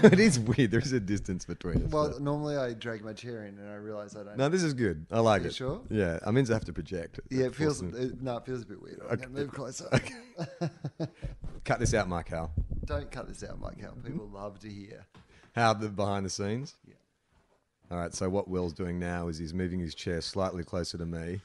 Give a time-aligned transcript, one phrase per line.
[0.12, 0.70] it is weird.
[0.70, 1.90] There is a distance between us.
[1.92, 4.36] Well, but- normally I drag my chair in and I realise I don't.
[4.36, 5.06] no, this is good.
[5.10, 5.54] I like You it.
[5.54, 5.80] sure?
[5.90, 7.20] Yeah, I mean, I have to project.
[7.30, 7.82] yeah, it feels.
[7.82, 9.00] It, no, it feels a bit weird.
[9.10, 9.88] Okay, move closer.
[11.64, 12.50] Cut this out, Mike Hal.
[12.86, 13.80] don't cut this out, Mike.
[13.80, 13.94] Hal.
[14.04, 15.06] People love to hear.
[15.54, 16.74] How the behind the scenes?
[16.86, 16.94] Yeah.
[17.90, 18.14] All right.
[18.14, 21.40] So what Wil's doing now is he's moving his chair slightly closer to me,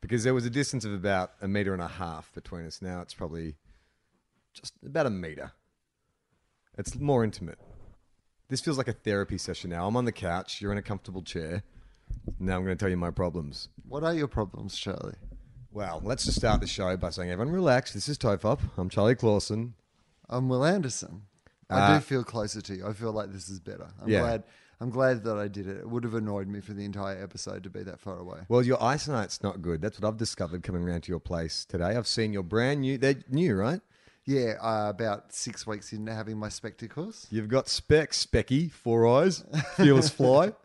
[0.00, 2.80] because there was a distance of about a meter and a half between us.
[2.80, 3.56] Now it's probably
[4.54, 5.52] just about a meter.
[6.78, 7.58] It's more intimate.
[8.48, 9.86] This feels like a therapy session now.
[9.86, 10.60] I'm on the couch.
[10.60, 11.62] You're in a comfortable chair.
[12.40, 13.68] Now I'm going to tell you my problems.
[13.86, 15.16] What are your problems, Charlie?
[15.70, 17.92] Well, let's just start the show by saying, everyone relax.
[17.92, 18.60] This is Tofop.
[18.78, 19.74] I'm Charlie Clausen.
[20.30, 21.22] I'm Wil Anderson.
[21.68, 22.86] I Uh, do feel closer to you.
[22.86, 23.88] I feel like this is better.
[24.00, 24.20] I'm Yeah.
[24.20, 24.44] glad.
[24.80, 25.76] I'm glad that I did it.
[25.78, 28.40] It would have annoyed me for the entire episode to be that far away.
[28.48, 29.82] Well, your eyesight's not good.
[29.82, 31.96] That's what I've discovered coming around to your place today.
[31.96, 32.96] I've seen your brand new.
[32.96, 33.82] They're new, right?
[34.28, 37.26] Yeah, uh, about six weeks into having my spectacles.
[37.30, 39.42] You've got specs, Specky, four eyes,
[39.76, 40.52] feels fly.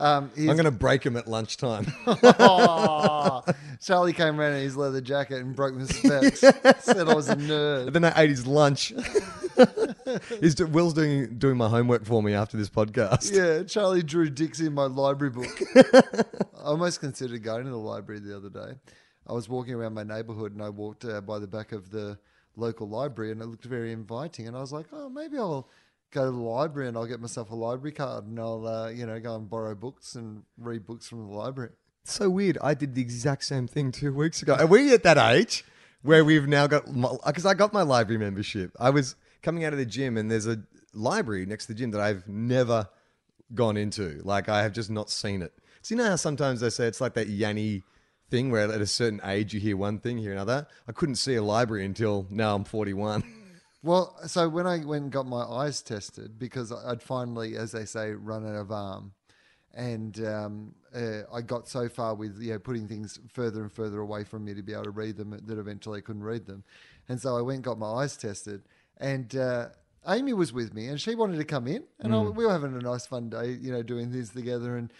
[0.00, 1.92] Um, I'm going to break them at lunchtime.
[2.06, 3.42] Oh,
[3.82, 6.38] Charlie came around in his leather jacket and broke my specs.
[6.84, 7.86] Said I was a nerd.
[7.88, 8.92] and then I ate his lunch.
[10.40, 13.32] He's Wil's doing doing my homework for me after this podcast.
[13.34, 15.60] Yeah, Charlie drew dicks in my library book.
[15.74, 18.78] I almost considered going to the library the other day.
[19.26, 22.20] I was walking around my neighborhood and I walked uh, by the back of the
[22.58, 24.46] local library and it looked very inviting.
[24.46, 25.68] And I was like, oh, maybe I'll
[26.10, 29.06] go to the library and I'll get myself a library card and I'll, uh, you
[29.06, 31.70] know, go and borrow books and read books from the library.
[32.04, 32.58] So weird.
[32.62, 34.54] I did the exact same thing two weeks ago.
[34.54, 35.64] Are we at that age
[36.02, 36.84] where we've now got
[37.26, 38.72] because I got my library membership.
[38.78, 40.58] I was coming out of the gym and there's a
[40.94, 42.88] library next to the gym that I've never
[43.54, 44.20] gone into.
[44.24, 45.52] Like I have just not seen it.
[45.82, 47.82] So you know how sometimes they say it's like that Yanny
[48.30, 50.66] thing where at a certain age you hear one thing, hear another.
[50.86, 53.24] I couldn't see a library until now I'm 41.
[53.82, 57.84] Well, so when I went and got my eyes tested, because I'd finally, as they
[57.84, 59.12] say, run out of arm,
[59.72, 64.00] and um, uh, I got so far with you know putting things further and further
[64.00, 66.64] away from me to be able to read them that eventually I couldn't read them,
[67.08, 68.62] and so I went and got my eyes tested,
[68.96, 69.68] and uh,
[70.08, 72.74] Amy was with me, and she wanted to come in, and I, we were having
[72.74, 74.92] a nice fun day, you know, doing things together, and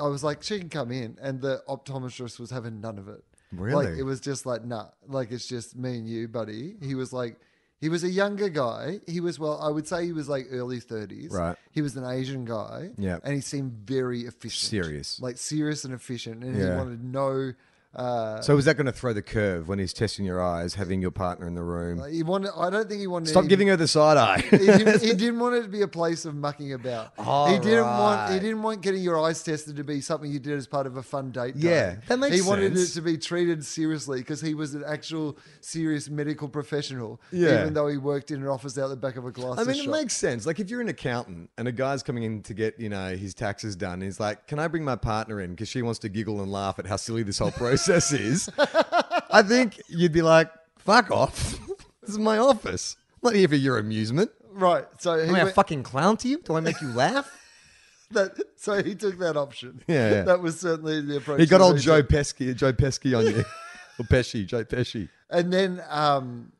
[0.00, 3.22] I was like, she can come in, and the optometrist was having none of it.
[3.52, 3.86] Really?
[3.86, 6.76] Like it was just like, nah, like it's just me and you, buddy.
[6.82, 7.36] He was like,
[7.80, 9.00] he was a younger guy.
[9.06, 11.32] He was, well, I would say he was like early 30s.
[11.32, 11.56] Right.
[11.72, 12.90] He was an Asian guy.
[12.96, 13.18] Yeah.
[13.24, 14.70] And he seemed very efficient.
[14.84, 15.20] Serious.
[15.20, 16.44] Like serious and efficient.
[16.44, 16.76] And he Yeah.
[16.78, 17.52] wanted no,
[17.94, 21.02] uh, so was that going to throw the curve when he's testing your eyes, having
[21.02, 22.02] your partner in the room?
[22.10, 24.40] he wanted, I don't think he wanted Stop any- giving her the side eye.
[24.40, 27.12] he, didn't, he didn't want it to be a place of mucking about.
[27.18, 30.38] Oh, he didn't want he didn't want getting your eyes tested to be something you
[30.38, 31.54] did as part of a fun date.
[31.56, 31.98] Yeah, day.
[32.08, 36.08] that makes He wanted it to be treated seriously because he was an actual serious
[36.08, 37.20] medical professional.
[37.30, 37.60] Yeah.
[37.60, 39.58] even though he worked in an office out the back of a glass.
[39.58, 40.46] I mean, it makes sense.
[40.46, 43.34] Like if you're an accountant and a guy's coming in to get, you know, his
[43.34, 46.40] taxes done, he's like, "Can I bring my partner in because she wants to giggle
[46.40, 51.10] and laugh at how silly this whole process is?" I think you'd be like, "Fuck
[51.10, 51.58] off!
[52.00, 52.96] this is my office.
[53.22, 54.30] I'm not here for your amusement.
[54.52, 54.84] right.
[54.98, 56.38] So he Am I a went, fucking clown to you?
[56.38, 57.30] Do I make you laugh?"
[58.12, 59.82] that, so he took that option.
[59.86, 60.22] Yeah, yeah.
[60.22, 61.40] that was certainly the approach.
[61.40, 62.10] he got old he Joe took.
[62.10, 63.38] Pesky, Joe Pesky on you,
[63.98, 65.08] or Pesci, Joe Pesci.
[65.30, 66.52] And then, um,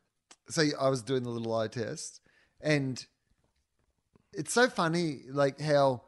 [0.49, 2.21] so I was doing the little eye test,
[2.61, 3.05] and
[4.33, 6.03] it's so funny, like how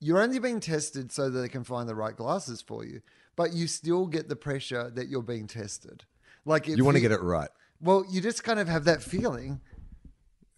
[0.00, 3.00] you're only being tested so that they can find the right glasses for you,
[3.40, 6.04] but you still get the pressure that you're being tested.
[6.44, 7.48] Like if You want to get it right.
[7.80, 9.62] Well, you just kind of have that feeling.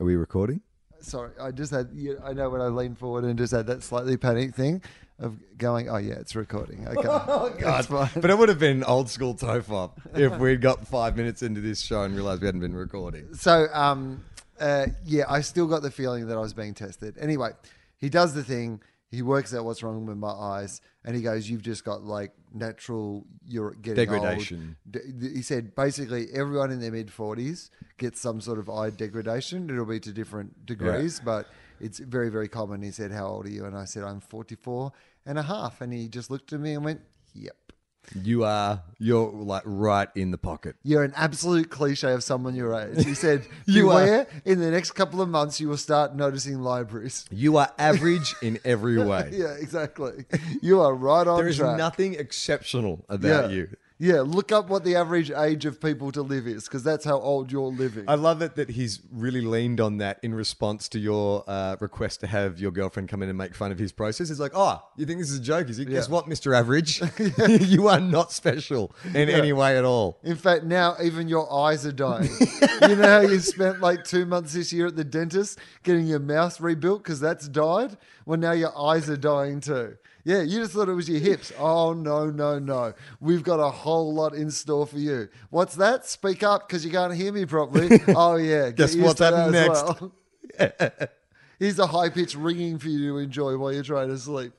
[0.00, 0.62] Are we recording?
[0.99, 1.90] Sorry, I just had.
[1.94, 4.82] You, I know when I leaned forward and just had that slightly panicked thing
[5.20, 5.88] of going.
[5.88, 6.88] Oh yeah, it's recording.
[6.88, 7.87] Okay, oh God.
[7.88, 11.81] But it would have been old school tofop if we'd got five minutes into this
[11.81, 13.32] show and realized we hadn't been recording.
[13.34, 14.25] So, um,
[14.58, 17.17] uh, yeah, I still got the feeling that I was being tested.
[17.20, 17.50] Anyway,
[17.96, 18.81] he does the thing.
[19.08, 22.32] He works out what's wrong with my eyes, and he goes, "You've just got like
[22.54, 23.26] natural.
[23.46, 24.76] You're getting old." Degradation.
[24.90, 29.69] D- He said basically everyone in their mid forties gets some sort of eye degradation.
[29.70, 31.46] It'll be to different degrees, but
[31.81, 32.82] it's very very common.
[32.82, 34.93] He said, "How old are you?" And I said, "I'm 44
[35.26, 37.00] and a half." And he just looked at me and went,
[37.34, 37.56] "Yep."
[38.20, 40.76] You are you're like right in the pocket.
[40.82, 43.04] You're an absolute cliche of someone your age.
[43.04, 44.04] He said, You are.
[44.04, 47.25] Beware, in the next couple of months, you will start noticing libraries.
[47.31, 49.31] You are average in every way.
[49.43, 50.25] Yeah, exactly.
[50.60, 51.78] You are right on There is track.
[51.78, 53.56] nothing exceptional about yeah.
[53.56, 53.69] you.
[54.02, 57.20] Yeah, look up what the average age of people to live is, because that's how
[57.20, 58.06] old you're living.
[58.08, 62.19] I love it that he's really leaned on that in response to your uh, request
[62.22, 64.28] to have your girlfriend come in and make fun of his process.
[64.28, 65.70] He's like, oh, you think this is a joke?
[65.70, 65.84] Is he?
[65.84, 66.52] Guess what, Mr.
[66.52, 67.00] Average?
[67.69, 70.19] you are not special in any way at all.
[70.25, 72.28] In fact, now even your eyes are dying.
[72.88, 76.19] you know how you spent like two months this year at the dentist getting your
[76.19, 77.96] mouth rebuilt because that's died?
[78.26, 79.96] Well, now your eyes are dying too.
[80.24, 81.52] Yeah, you just thought it was your hips.
[81.58, 82.94] Oh, no, no, no.
[83.20, 85.28] We've got a whole lot in store for you.
[85.50, 86.06] What's that?
[86.06, 88.00] Speak up because you can't hear me properly.
[88.08, 88.70] oh, yeah.
[88.70, 89.84] Guess what's happening next?
[90.00, 90.12] well.
[91.58, 94.52] Here's a high pitch ringing for you to enjoy while you're trying to sleep.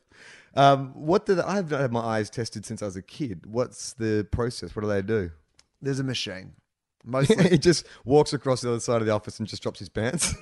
[0.55, 3.45] Um, what did I've not had my eyes tested since I was a kid?
[3.45, 4.75] What's the process?
[4.75, 5.31] What do they do?
[5.81, 6.53] There's a machine.
[7.05, 7.49] Mostly.
[7.49, 10.35] he just walks across the other side of the office and just drops his pants.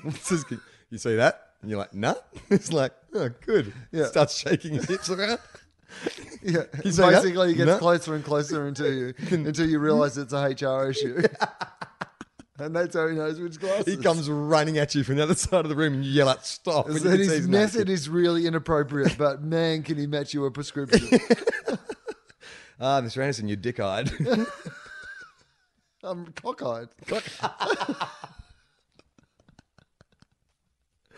[0.92, 1.51] You see that?
[1.62, 2.16] And you're like, nah.
[2.50, 3.74] It's like, oh, good.
[3.92, 4.06] Yeah.
[4.06, 5.40] Starts shaking his hips around.
[6.42, 7.22] Yeah, you say that?
[7.22, 7.78] basically, it gets No.
[7.78, 11.22] closer and closer until you until you realize it's a HR issue,
[12.58, 13.94] and that's how he knows which glasses.
[13.94, 16.30] He comes running at you from the other side of the room and you yell
[16.30, 16.86] out, stop.
[16.86, 17.90] when you So can see his he's method naked.
[17.90, 21.20] is really inappropriate, but man, can he match you a prescription?
[22.80, 23.18] Ah, Mr.
[23.22, 24.10] Anderson, you're dick eyed.
[26.04, 26.88] I'm cockeyed.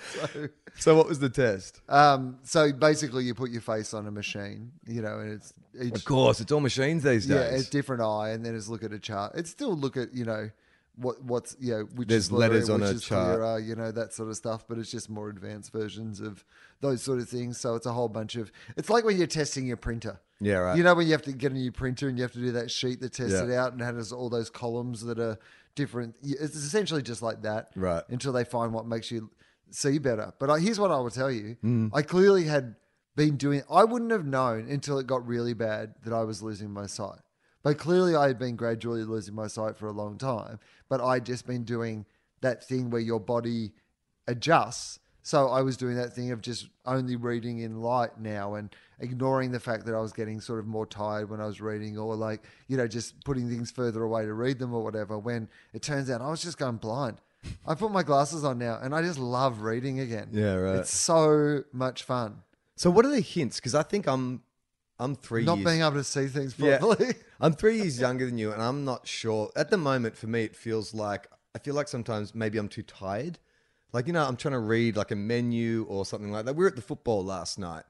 [0.33, 1.81] so, so, what was the test?
[1.89, 5.95] um, so basically, you put your face on a machine, you know, and it's each
[5.95, 7.35] Of course, it's all machines these days.
[7.35, 9.33] yeah, it's different eye, and then it's look at a chart.
[9.35, 10.49] It's still look at you know
[10.95, 13.37] what what's you know which There's is blurry, letters on which a is chart.
[13.37, 14.65] clearer, you know that sort of stuff.
[14.67, 16.43] But it's just more advanced versions of
[16.81, 17.59] those sort of things.
[17.59, 18.51] So it's a whole bunch of.
[18.77, 20.19] It's like when you're testing your printer.
[20.39, 20.77] Yeah, right.
[20.77, 22.51] You know when you have to get a new printer and you have to do
[22.51, 23.45] that sheet that tests Yeah.
[23.45, 25.37] it out and has all those columns that are
[25.75, 26.15] different.
[26.21, 28.03] It's essentially just like that, Right.
[28.09, 29.31] Until they find what makes you
[29.73, 30.33] see better.
[30.39, 31.89] But I, here's what I will tell you: Mm.
[31.93, 32.75] I clearly had
[33.15, 33.63] been doing.
[33.69, 37.19] I wouldn't have known until it got really bad that I was losing my sight.
[37.63, 40.59] But clearly, I had been gradually losing my sight for a long time.
[40.89, 42.05] But I'd just been doing
[42.41, 43.73] that thing where your body
[44.27, 44.99] adjusts.
[45.25, 49.51] So I was doing that thing of just only reading in light now and ignoring
[49.51, 52.13] the fact that I was getting sort of more tired when I was reading or
[52.17, 55.17] like, you know, just putting things further away to read them or whatever.
[55.17, 57.19] When it turns out I was just going blind.
[57.65, 60.29] I put my glasses on now and I just love reading again.
[60.31, 60.75] Yeah, right.
[60.79, 62.43] It's so much fun.
[62.75, 63.57] So, what are the hints?
[63.57, 64.41] Because I think I'm,
[64.99, 65.65] I'm three Not years.
[65.69, 66.77] being able to see things Yeah.
[66.79, 67.15] properly.
[67.39, 69.51] I'm three years younger than you, and I'm not sure.
[69.55, 72.83] At the moment, for me, it feels like I feel like sometimes maybe I'm too
[72.83, 73.37] tired.
[73.91, 76.55] Like, you know, I'm trying to read like a menu or something like that.
[76.55, 77.83] We were at the football last night,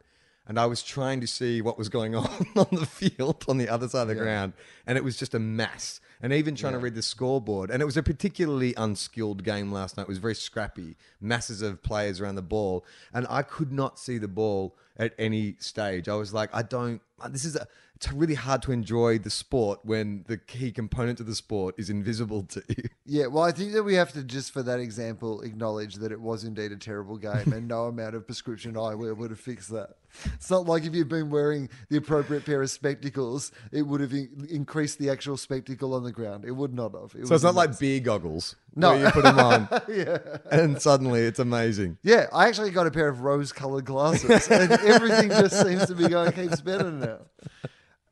[0.47, 3.69] and I was trying to see what was going on on the field on the
[3.69, 4.53] other side of the ground,
[4.85, 5.99] and it was just a mess.
[6.21, 9.97] And even trying to read the scoreboard, and it was a particularly unskilled game last
[9.97, 10.03] night.
[10.03, 14.17] It was very scrappy, masses of players around the ball, and I could not see
[14.17, 16.07] the ball at any stage.
[16.07, 17.01] I was like, I don't.
[17.29, 17.67] This is a.
[17.95, 21.89] It's really hard to enjoy the sport when the key component of the sport is
[21.89, 22.83] invisible to you.
[23.05, 26.21] Yeah, well, I think that we have to just for that example acknowledge that it
[26.21, 29.95] was indeed a terrible game, and no amount of prescription eyewear would have fixed that.
[30.35, 34.13] It's not like if you've been wearing the appropriate pair of spectacles, it would have
[34.13, 36.45] in- increased the actual spectacle on the ground.
[36.45, 37.15] It would not have.
[37.19, 38.55] It So it's not a like beer goggles.
[38.75, 38.91] No.
[38.91, 39.67] where you put them on,
[40.51, 41.97] and suddenly it's amazing.
[42.03, 46.07] yeah, I actually got a pair of rose-colored glasses, and everything just seems to be
[46.07, 47.19] going heaps better now.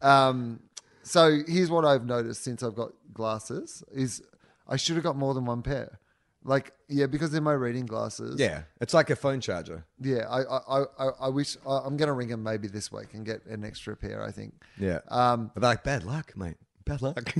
[0.01, 0.59] Um,
[1.03, 4.21] so here's what I've noticed since I've got glasses: is
[4.67, 5.99] I should have got more than one pair.
[6.43, 8.39] Like, yeah, because they're my reading glasses.
[8.39, 9.85] Yeah, it's like a phone charger.
[9.99, 13.13] Yeah, I I, I, I wish I, I'm going to ring him maybe this week
[13.13, 14.23] and get an extra pair.
[14.23, 14.53] I think.
[14.79, 14.99] Yeah.
[15.09, 16.57] Um, But like bad luck, mate.
[16.85, 17.33] Bad luck.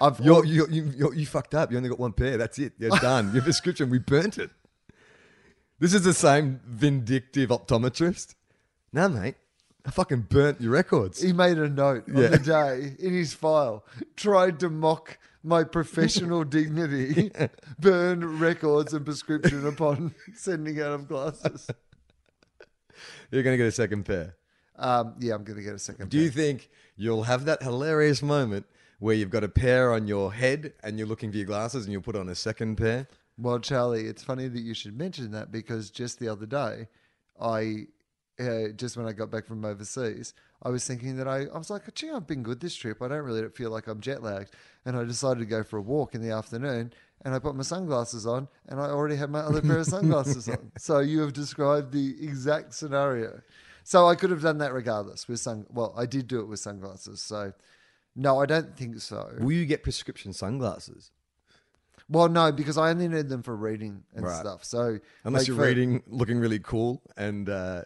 [0.00, 1.70] I've- you're, you you you you fucked up.
[1.70, 2.38] You only got one pair.
[2.38, 2.72] That's it.
[2.78, 3.32] You're done.
[3.34, 3.90] Your prescription.
[3.90, 4.50] We burnt it.
[5.78, 8.34] This is the same vindictive optometrist.
[8.92, 9.34] Nah, mate.
[9.84, 11.20] I fucking burnt your records.
[11.22, 12.28] he made a note on Yeah.
[12.28, 13.84] the day in his file,
[14.16, 17.30] tried to mock my professional dignity,
[17.78, 21.70] burn records and prescription upon sending out of glasses.
[23.30, 24.34] You're gonna get a second pair.
[24.78, 26.10] Um, yeah, I'm going to get a second.
[26.10, 28.66] Do you think you'll have that hilarious moment
[28.98, 31.92] where you've got a pair on your head and you're looking for your glasses and
[31.92, 33.08] you'll put on a second pair?
[33.38, 36.88] Well, Charlie, it's funny that you should mention that because just the other day,
[37.40, 37.86] I
[38.38, 41.70] uh, just when I got back from overseas, I was thinking that I, I was
[41.70, 43.02] like, gee, I've been good this trip.
[43.02, 44.50] I don't really feel like I'm jet lagged.
[44.84, 46.92] And I decided to go for a walk in the afternoon
[47.24, 50.48] and I put my sunglasses on and I already had my other pair of sunglasses
[50.48, 50.70] on.
[50.78, 53.40] So you have described the exact scenario.
[53.84, 55.66] So I could have done that regardless with sun.
[55.70, 57.20] Well, I did do it with sunglasses.
[57.20, 57.52] So
[58.14, 59.34] no, I don't think so.
[59.38, 61.10] Will you get prescription sunglasses?
[62.08, 64.36] Well, no, because I only need them for reading and Right.
[64.40, 64.64] stuff.
[64.64, 67.82] So Unless like, you're for- reading, looking really cool, and uh,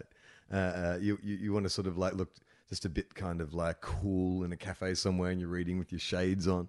[0.53, 2.31] uh, uh, you, you you want to sort of like look
[2.71, 5.93] just a bit kind of like cool in a cafe somewhere, and you're reading with
[5.93, 6.69] your shades on,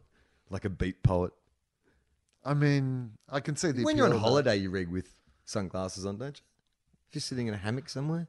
[0.50, 1.31] like a beat poet.
[2.43, 4.29] I mean, I can see the when you're on appeal of that.
[4.29, 5.13] holiday, you read with
[5.46, 6.43] sunglasses on, don't you?
[7.10, 8.27] If you're sitting in a hammock somewhere.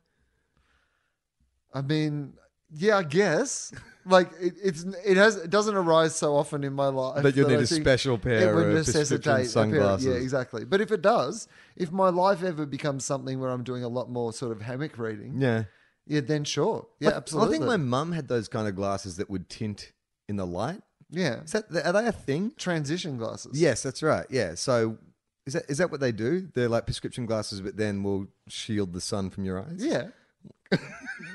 [1.73, 2.35] I mean,
[2.75, 3.73] yeah, I guess.
[4.05, 7.23] like it, it's it has it doesn't arise so often in my life.
[7.23, 9.49] That you'll need I a think special pair it would of necessitate prescription a pair-
[9.49, 10.07] sunglasses.
[10.07, 10.65] yeah, exactly.
[10.67, 14.11] But if it does, if my life ever becomes something where I'm doing a lot
[14.11, 15.65] more sort of hammock reading, yeah,
[16.07, 17.49] Yeah, then sure, yeah, Like, absolutely.
[17.49, 19.93] I think my mum had those kind of glasses that would tint
[20.29, 20.83] in the light.
[21.11, 22.53] yeah, Is that are they a thing?
[22.57, 23.61] transition glasses.
[23.61, 24.27] Yes, that's right.
[24.31, 24.55] Yeah.
[24.57, 24.99] So
[25.47, 26.49] is that is that what they do?
[26.55, 29.77] They're like prescription glasses, but then will shield the sun from your eyes.
[29.79, 30.09] yeah,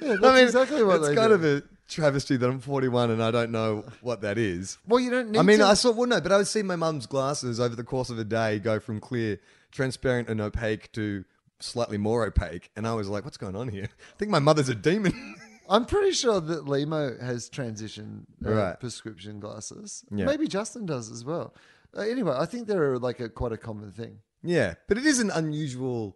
[0.02, 0.16] yeah.
[0.22, 1.36] That's exactly what it's they kind do.
[1.36, 4.78] of a travesty that I'm 41 and I don't know what that is.
[4.88, 5.40] well, you don't need.
[5.40, 7.76] I mean, to, I saw well, no, but I would see my mum's glasses over
[7.76, 9.40] the course of a day go from clear,
[9.72, 11.24] transparent, and opaque to
[11.60, 14.70] slightly more opaque, and I was like, "What's going on here?" I think my mother's
[14.70, 15.36] a demon.
[15.70, 18.80] I'm pretty sure that Limo has transition uh, Right.
[18.80, 20.06] prescription glasses.
[20.10, 20.26] Yeah.
[20.26, 21.54] Maybe Justin does as well.
[21.96, 24.20] Uh, anyway, I think they're like a quite a common thing.
[24.44, 26.16] yeah, but it is an unusual.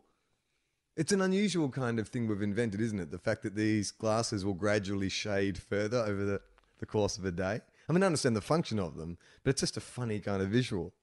[0.98, 3.12] It's an unusual kind of thing we've invented, isn't it?
[3.12, 6.42] The fact that these glasses will gradually shade further over the,
[6.80, 7.62] the course of a day.
[7.90, 10.50] I mean, I understand the function of them, but it's just a funny kind of
[10.50, 10.94] visual.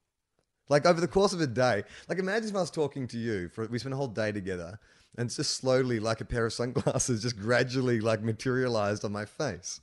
[0.68, 3.48] Like over the course of a day, like imagine if I was talking to you
[3.48, 4.78] for we spent a whole day together,
[5.16, 9.24] and it's just slowly, like a pair of sunglasses, just gradually like materialized on my
[9.24, 9.80] face.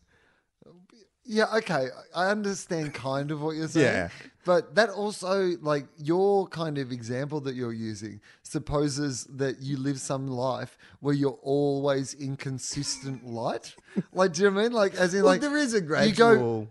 [1.27, 1.87] Yeah, okay.
[2.15, 3.85] I understand kind of what you're saying.
[3.85, 4.09] Yeah.
[4.45, 9.99] But that also, like, your kind of example that you're using supposes that you live
[9.99, 13.73] some life where you're always in consistent light.
[14.13, 14.71] Like, do you know what I mean?
[14.73, 16.67] Like, as in, Well, like, there is a You go, gradual-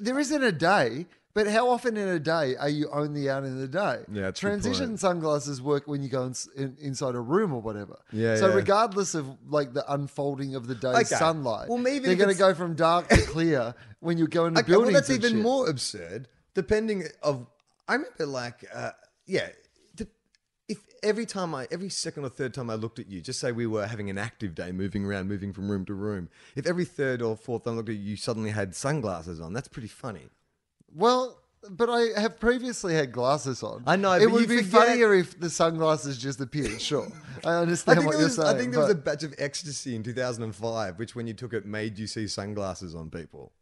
[0.00, 3.58] there isn't a day, but how often in a day are you only out in
[3.58, 4.04] the day?
[4.12, 7.52] Yeah, that's a good Transition sunglasses work when you go in, in, inside a room
[7.52, 7.98] or whatever.
[8.12, 8.54] Yeah, So yeah.
[8.54, 11.16] regardless of like the unfolding of the day's Okay.
[11.16, 14.60] sunlight, Well, maybe they're going to go from dark to clear when you go into
[14.60, 15.08] Okay, well, buildings.
[15.08, 15.42] that's even shit.
[15.42, 16.28] more absurd.
[16.54, 17.46] Depending of,
[17.88, 18.92] I remember like, uh,
[19.26, 19.48] yeah,
[19.96, 20.06] the-
[20.68, 23.50] if every time I, every second or third time I looked at you, just say
[23.50, 26.28] we were having an active day, moving around, moving from room to room.
[26.54, 29.52] If every third or fourth time I looked at you, you suddenly had sunglasses on,
[29.52, 30.28] that's pretty funny.
[30.94, 33.82] Well, but I have previously had glasses on.
[33.86, 36.80] I know, It would be forget- funnier if the sunglasses just appeared.
[36.80, 37.08] Sure,
[37.44, 38.48] I I understand think, what you're was, saying.
[38.48, 41.64] I think there was a batch of ecstasy in 2005, which when you took it
[41.66, 43.52] made you see sunglasses on people.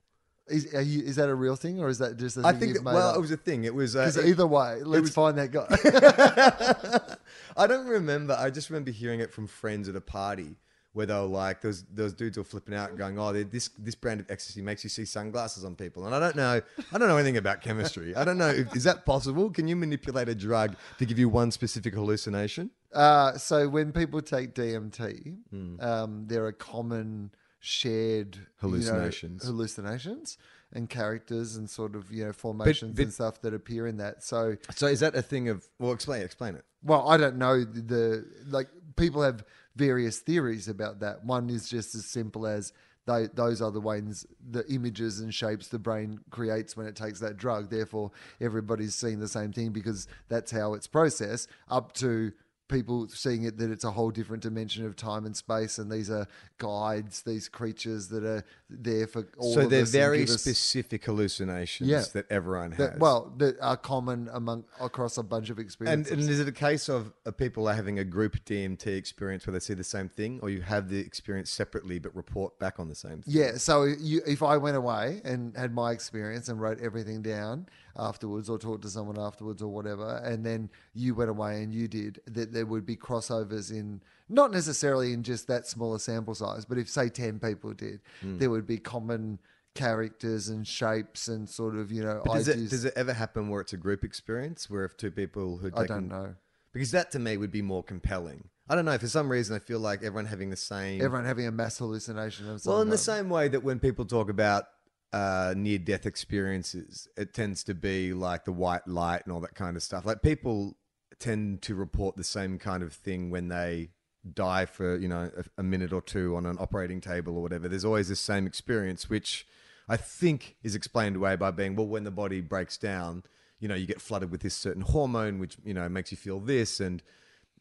[0.49, 2.53] is, are you, is that a real thing or is that just a thing I
[2.59, 3.17] think, you've that, made well, up?
[3.17, 3.63] it was a thing.
[3.65, 7.17] It was, uh, Because it- either way, let's was- find that guy.
[7.57, 8.35] I don't remember.
[8.39, 10.57] I just remember hearing it from friends at a party
[10.95, 13.95] where they were like, those those dudes were flipping out, and going, "Oh, this this
[13.95, 16.61] brand of ecstasy makes you see sunglasses on people." And I don't know.
[16.93, 18.15] I don't know anything about chemistry.
[18.15, 18.49] I don't know.
[18.51, 19.51] If, is that possible?
[19.51, 22.71] Can you manipulate a drug to give you one specific hallucination?
[22.93, 25.81] Uh, so when people take DMT, Hmm.
[25.81, 29.45] um, there are common shared you know, Hallucinations.
[29.45, 30.37] hallucinations,
[30.73, 34.23] and characters and sort of you know formations but- and stuff that appear in that.
[34.23, 35.67] So, So is that a thing of?
[35.79, 36.65] Well, explain explain it.
[36.83, 39.45] well, I don't know the, the like people have
[39.77, 41.25] various theories about that.
[41.25, 42.73] One is just as simple as
[43.07, 47.21] tho- those are the ways the images and shapes the brain creates when it takes
[47.21, 47.71] that drug.
[47.71, 48.11] Therefore,
[48.41, 51.49] everybody's seeing the same thing because that's how it's processed.
[51.69, 52.33] Up to
[52.69, 56.11] people seeing it that it's a whole different dimension of time and space, and these
[56.11, 56.27] are
[56.59, 59.53] guides, these creatures that are there for all.
[59.55, 62.05] so of they're us very us- specific hallucinations Yeah.
[62.15, 62.79] that everyone has.
[62.93, 66.13] that, well, that are common among across a bunch of And, experiences.
[66.13, 69.53] and is it a case of uh, people are having a group DMT experience where
[69.53, 72.89] they see the same thing, or you have the experience separately but report back on
[72.89, 73.35] the same thing?
[73.35, 77.67] Yeah, so you, if I went away and had my experience and wrote everything down
[77.97, 81.89] afterwards, or talked to someone afterwards, or whatever, and then you went away and you
[81.89, 86.65] did, that there would be crossovers in not necessarily in just that smaller sample size,
[86.65, 88.39] but if say ten people did, Hmm.
[88.39, 89.39] there would be common
[89.75, 92.67] characters and shapes and sort of you know does ideas.
[92.67, 95.71] it, does it ever happen where it's a group experience, where if two people who
[95.75, 96.35] I don't know.
[96.73, 98.49] because that to me would be more compelling.
[98.69, 98.97] I don't know.
[98.97, 101.03] For some reason, I feel like everyone having the same.
[101.03, 104.31] Everyone having a mass hallucination of well, in the same way that when people talk
[104.31, 104.65] about
[105.13, 109.77] uh, near-death experiences, it tends to be like the white light and all that kind
[109.77, 110.07] of stuff.
[110.07, 110.77] Like people
[111.19, 113.91] tend to report the same kind of thing when they
[114.35, 117.69] die for you know a, a minute or two on an operating table or whatever.
[117.69, 119.47] There's always this same experience, which
[119.89, 123.25] I think is explained away by being well, when the body breaks down,
[123.59, 126.41] you know, you get flooded with this certain hormone, which you know makes you feel
[126.41, 127.03] this, and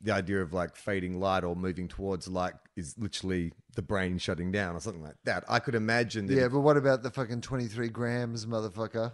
[0.03, 4.51] the idea of like fading light or moving towards light is literally the brain shutting
[4.51, 5.43] down or something like that.
[5.47, 6.33] I could imagine that.
[6.33, 9.11] Yeah, but what about the fucking 23 grams, motherfucker?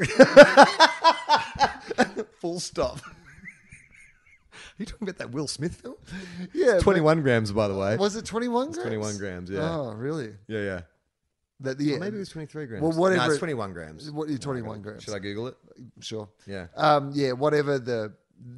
[2.40, 2.98] full stop.
[2.98, 3.02] Are
[4.78, 5.94] you talking about that Will Smith film?
[6.52, 6.74] Yeah.
[6.74, 7.96] but- 21 grams, by the way.
[7.96, 8.78] Was it 21 grams?
[8.82, 9.70] 21 grams, yeah.
[9.70, 10.34] Oh, really?
[10.48, 10.80] Yeah, yeah.
[11.60, 11.96] That, yeah.
[11.96, 12.82] Or maybe it was 23 grams.
[12.82, 14.10] Well, whatever No, it's it- 21 grams.
[14.10, 15.02] What, yeah, 21 gotta- grams.
[15.04, 15.56] Should I Google it?
[16.00, 16.28] Sure.
[16.46, 16.66] Yeah.
[16.76, 18.14] Um, yeah, whatever the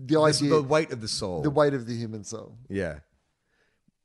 [0.07, 1.43] the idea, the weight of the soul.
[1.43, 2.57] the weight of the human soul.
[2.69, 2.99] yeah.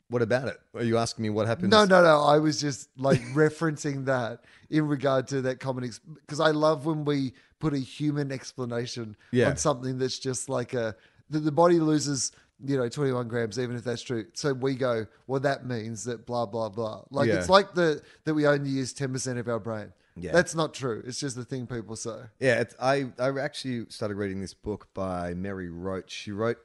[0.10, 0.58] What about it?
[0.74, 1.70] Are you asking me what happens?
[1.70, 2.24] No, no, no.
[2.24, 5.88] I was just like referencing that in regard to that common
[6.22, 9.50] because I love when we put a human explanation Yeah.
[9.50, 10.96] on something that's just like a
[11.30, 12.32] the, the body loses
[12.66, 16.26] you know 21 grams even if that's true so we go well that means that
[16.26, 17.36] blah blah blah like Yeah.
[17.36, 20.32] it's like the that we only use 10% of our brain Yeah.
[20.32, 24.16] that's not true it's just the thing people say Yeah, it's, I I actually started
[24.16, 26.12] reading this book by Mary Roach.
[26.12, 26.58] She wrote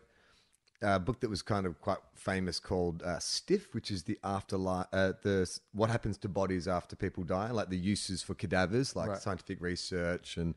[0.82, 4.87] a book that was kind of quite famous called uh, Stiff, which is the afterlife,
[4.92, 9.08] uh, the what happens to bodies after people die, like the uses for cadavers, like
[9.08, 9.18] Right.
[9.23, 10.54] scientific research and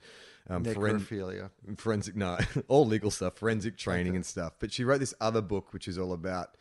[0.49, 2.37] um, foren- necrophilia forensic no
[2.67, 5.97] all legal stuff forensic training and stuff but she wrote this other book which is
[5.97, 6.55] all about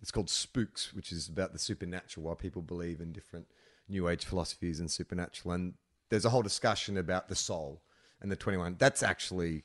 [0.00, 3.46] it's called spooks which is about the supernatural why people believe in different
[3.88, 5.74] new age philosophies and supernatural and
[6.12, 7.82] there's a whole discussion about the soul
[8.20, 9.64] and the 21 that's actually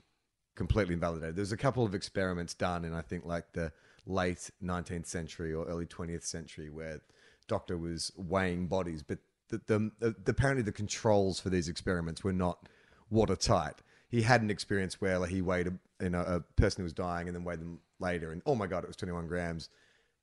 [0.56, 3.72] completely invalidated there's a couple of experiments done in i think like the
[4.06, 7.02] late 19th century or early 20th century where
[7.48, 12.34] doctor was weighing bodies but the, the, the apparently the controls for these experiments were
[12.34, 12.68] not
[13.10, 13.76] watertight.
[14.10, 16.94] He had an experience where like, he weighed a, you know, a person who was
[16.94, 19.70] dying and then weighed them later, and oh my god, it was 21 grams.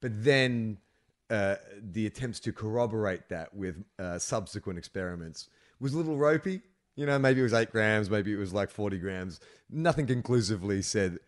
[0.00, 0.78] But then
[1.31, 5.49] uh, the attempts to corroborate that with uh, subsequent experiments
[5.80, 6.63] was a little ropey.
[6.97, 9.41] You know, maybe it was eight grams, maybe it was like 40 grams.
[9.69, 11.19] Nothing conclusively said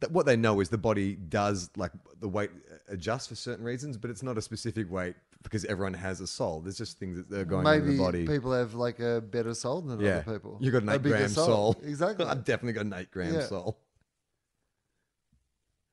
[0.00, 2.50] that what they know is the body does like the weight
[2.88, 6.60] adjusts for certain reasons, but it's not a specific weight because everyone has a soul.
[6.60, 8.26] There's just things that are going on in the body.
[8.26, 11.02] people have like a better soul than Yeah, other people You got an A eight
[11.02, 11.76] bigger gram soul.
[11.84, 13.40] exactly I've definitely got an eight gram Yeah.
[13.46, 13.78] soul.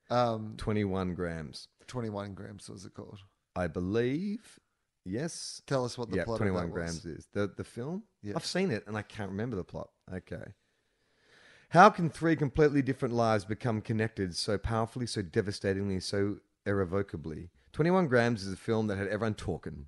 [0.09, 1.67] um 21 grams.
[1.87, 3.19] 21 grams was it called
[3.55, 4.59] I believe.
[5.07, 5.61] Yes.
[5.65, 7.05] tell us what the yeah, plot 21 of that grams was.
[7.05, 7.27] is.
[7.33, 8.03] The, the film?
[8.21, 8.33] Yeah.
[8.35, 9.89] I've seen it and I can't remember the plot.
[10.13, 10.53] Okay.
[11.69, 17.49] How can three completely different lives become connected so powerfully, so devastatingly, so irrevocably?
[17.73, 19.87] 21 Grams is a film that had everyone talking.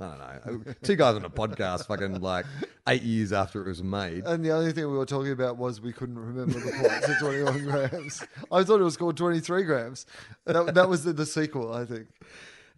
[0.00, 0.40] I don't know.
[0.46, 2.46] Oh, two guys on a podcast, fucking like
[2.88, 4.24] eight years after it was made.
[4.24, 7.16] And the only thing we were talking about was we couldn't remember the plot to
[7.20, 8.24] 21 grams.
[8.52, 10.06] I thought it was called 23 grams.
[10.46, 12.06] That, that was the, the sequel, I think.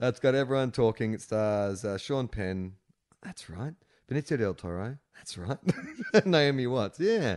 [0.00, 1.12] Uh, it's got everyone talking.
[1.14, 2.74] It stars uh, Sean Penn.
[3.22, 3.74] That's right.
[4.10, 4.98] Benicio del Toro.
[5.16, 5.58] That's right.
[6.26, 6.98] Naomi Watts.
[7.00, 7.36] Yeah.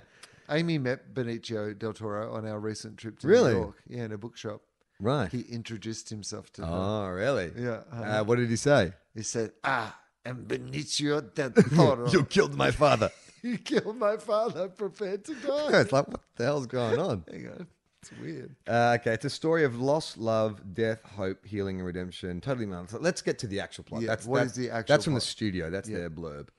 [0.50, 3.54] Amy met Benicio del Toro on our recent trip to Really?
[3.54, 3.84] New York.
[3.88, 4.62] Yeah, in a bookshop.
[5.00, 5.32] Right.
[5.32, 6.72] He introduced himself to her.
[6.72, 7.52] oh, really?
[7.58, 7.82] Yeah.
[7.91, 8.94] Uh, what did he say?
[9.13, 12.10] He said, Ah, I'm Benicio del Toro.
[12.10, 13.12] you killed my father.
[13.44, 15.82] you killed my father, prepared to die.
[15.82, 17.24] it's like, what the hell's going on?
[17.30, 17.68] Hang on.
[18.06, 18.56] It's weird.
[18.68, 22.39] Uh, okay, it's a story of loss, love, death, hope, healing, and redemption.
[22.39, 22.94] Totally meaningless.
[23.02, 24.02] Let's get to the actual plot.
[24.02, 25.70] Yeah, that's what that's, is the actual That's from the studio.
[25.72, 25.98] That's Yeah.
[25.98, 26.50] their blurb.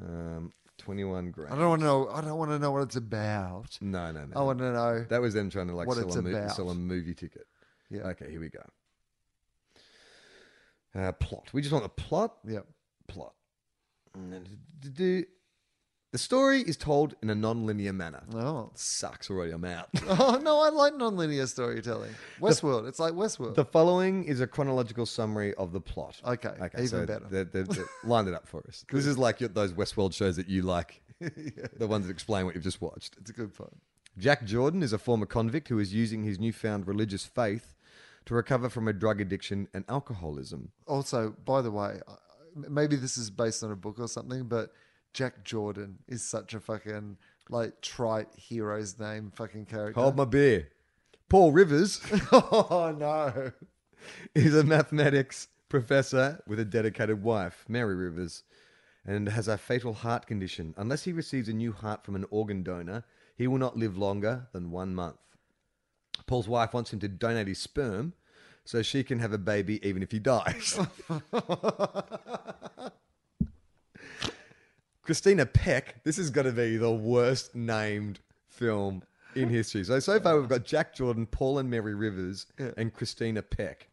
[0.00, 1.54] Um, Twenty-one grand.
[1.54, 2.08] I don't want to know.
[2.08, 3.78] I don't want to know what it's about.
[3.80, 4.36] No, no, no.
[4.38, 5.04] I want to know.
[5.08, 7.46] That was them trying to like sell a, mo- sell a movie ticket.
[7.90, 8.02] Yeah.
[8.02, 8.62] Okay, here we go.
[10.94, 11.48] Uh, plot.
[11.52, 12.36] We just want the plot.
[12.46, 12.60] Yeah.
[13.08, 13.32] Plot.
[16.16, 18.22] The story is told in a non-linear manner.
[18.32, 18.70] Oh.
[18.74, 19.52] Sucks already.
[19.52, 19.90] I'm out.
[20.08, 22.14] Oh no, I like non-linear storytelling.
[22.40, 22.88] Westworld.
[22.88, 23.54] It's like Westworld.
[23.54, 26.18] The following is a chronological summary of the plot.
[26.24, 26.84] Okay, Okay.
[26.84, 27.26] even better.
[27.30, 28.82] They, they, they lined it up for us.
[28.90, 32.54] this is like your, those Westworld shows that you like, the ones that explain what
[32.54, 33.16] you've just watched.
[33.20, 33.76] it's a good point.
[34.16, 37.74] Jack Jordan is a former convict who is using his newfound religious faith
[38.24, 40.70] to recover from a drug addiction and alcoholism.
[40.86, 42.00] Also, by the way,
[42.54, 44.70] maybe this is based on a book or something, but
[45.16, 47.16] Jack Jordan is such a fucking
[47.48, 49.98] like trite hero's name fucking character.
[49.98, 50.68] Hold my beer.
[51.30, 52.02] Paul Rivers
[52.32, 53.52] oh no.
[54.34, 58.42] is a mathematics professor with a dedicated wife, Mary Rivers,
[59.06, 60.74] and has a fatal heart condition.
[60.76, 63.02] Unless he receives a new heart from an organ donor,
[63.38, 65.16] he will not live longer than one month.
[66.26, 68.12] Paul's wife wants him to donate his sperm
[68.66, 70.78] so she can have a baby even if he dies.
[75.06, 79.04] Christina Peck, this is going to be the worst named film
[79.36, 79.84] in history.
[79.84, 83.86] So so far we've got Jack Jordan, Paul and Mary Rivers, and Christina Peck.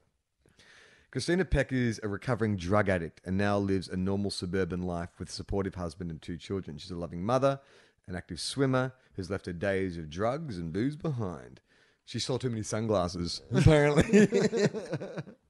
[1.11, 5.29] Christina Peck is a recovering drug addict and now lives a normal suburban life with
[5.29, 6.79] a supportive husband and two children.
[6.79, 7.59] She's a loving mother,
[8.07, 11.61] an active swimmer who's left her days of drugs and booze behind.
[12.05, 14.27] She saw too many sunglasses, apparently.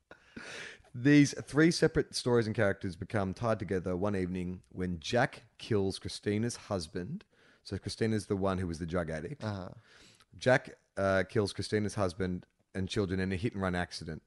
[0.96, 6.56] These three separate stories and characters become tied together one evening when Jack kills Christina's
[6.56, 7.24] husband.
[7.64, 9.44] So Christina's the one who was the drug addict.
[9.44, 9.70] Uh-huh.
[10.38, 14.22] Jack uh, kills Christina's husband and children in a hit and run accident.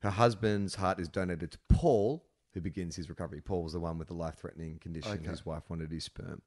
[0.00, 2.24] Her husband's heart is donated to Paul,
[2.54, 3.40] who begins his recovery.
[3.40, 5.12] Paul was the one with the life threatening condition.
[5.12, 5.28] Okay.
[5.28, 6.40] His wife wanted his sperm.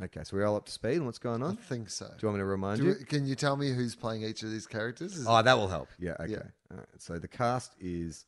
[0.00, 1.58] Okay, so we're all up to speed on what's going on?
[1.60, 2.06] I think so.
[2.06, 2.94] Do you want me to remind Do you?
[2.94, 5.16] can you tell me who's playing each of these characters?
[5.16, 5.88] Is Oh, that will help.
[5.98, 6.14] Yeah.
[6.20, 6.32] Okay.
[6.32, 6.42] Yeah.
[6.70, 6.86] All right.
[6.98, 8.24] So the cast is.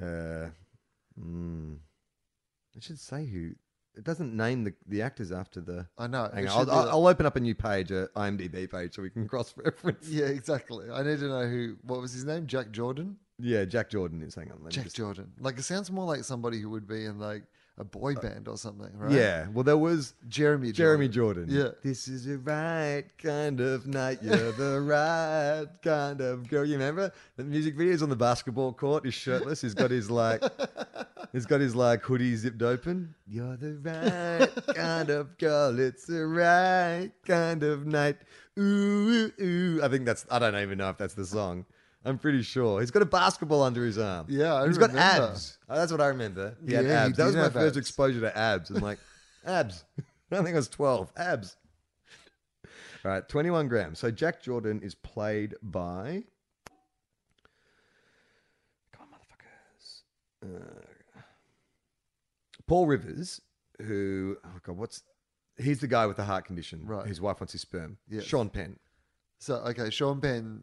[0.00, 0.50] Uh,
[1.20, 1.76] mm,
[2.74, 3.50] it should say who.
[3.96, 5.86] It doesn't name the, the actors after the.
[5.98, 6.30] I know.
[6.32, 8.08] Hang it on, should I'll, be I'll, like- I'll open up a new page, a
[8.14, 10.08] IMDb page, so we can cross reference.
[10.08, 10.86] yeah, exactly.
[10.92, 11.76] I need to know who.
[11.82, 12.46] What was his name?
[12.46, 13.16] Jack Jordan.
[13.40, 14.34] Yeah, Jack Jordan is.
[14.36, 14.58] Hang on.
[14.58, 15.32] Let me Jack just- Jordan.
[15.40, 17.42] Like it sounds more like somebody who would be in like
[17.78, 19.12] a boy band or something, right?
[19.12, 19.46] Uh, Yeah.
[19.52, 20.72] Well, there was Jeremy.
[20.72, 21.48] Jeremy Jordan.
[21.48, 21.66] Jordan.
[21.66, 21.78] Yeah.
[21.88, 24.18] This is the right kind of night.
[24.22, 26.64] You're the right kind of girl.
[26.64, 29.04] You remember the music videos on the basketball court?
[29.04, 29.60] He's shirtless.
[29.60, 30.42] He's got his like,
[31.32, 33.14] he's got his like hoodie zipped open.
[33.26, 35.78] You're the right kind of girl.
[35.78, 38.16] It's the right kind of night.
[38.58, 39.80] Ooh, ooh, ooh.
[39.84, 40.26] I think that's.
[40.30, 41.64] I don't even know if that's the song.
[42.04, 42.80] I'm pretty sure.
[42.80, 44.26] He's got a basketball under his arm.
[44.28, 45.26] Yeah, I He's got remember.
[45.26, 45.58] abs.
[45.68, 46.56] Oh, that's what I remember.
[46.64, 47.16] He had Yeah, he abs.
[47.16, 47.76] That was my first abs.
[47.76, 48.70] exposure to abs.
[48.70, 48.98] I'm like,
[49.44, 49.84] abs.
[50.30, 51.12] I think I was 12.
[51.16, 51.56] Abs.
[53.04, 53.98] All right, 21 grams.
[53.98, 56.22] So Jack Jordan is played by.
[58.92, 60.60] Come on, motherfuckers.
[60.62, 60.80] Uh,
[62.66, 63.40] Paul Rivers,
[63.82, 65.02] who, oh God, what's.
[65.56, 66.82] He's the guy with the heart condition.
[66.86, 67.06] Right.
[67.06, 67.98] His wife wants his sperm.
[68.08, 68.22] Yes.
[68.24, 68.78] Sean Penn
[69.40, 70.62] So okay, Sean Penn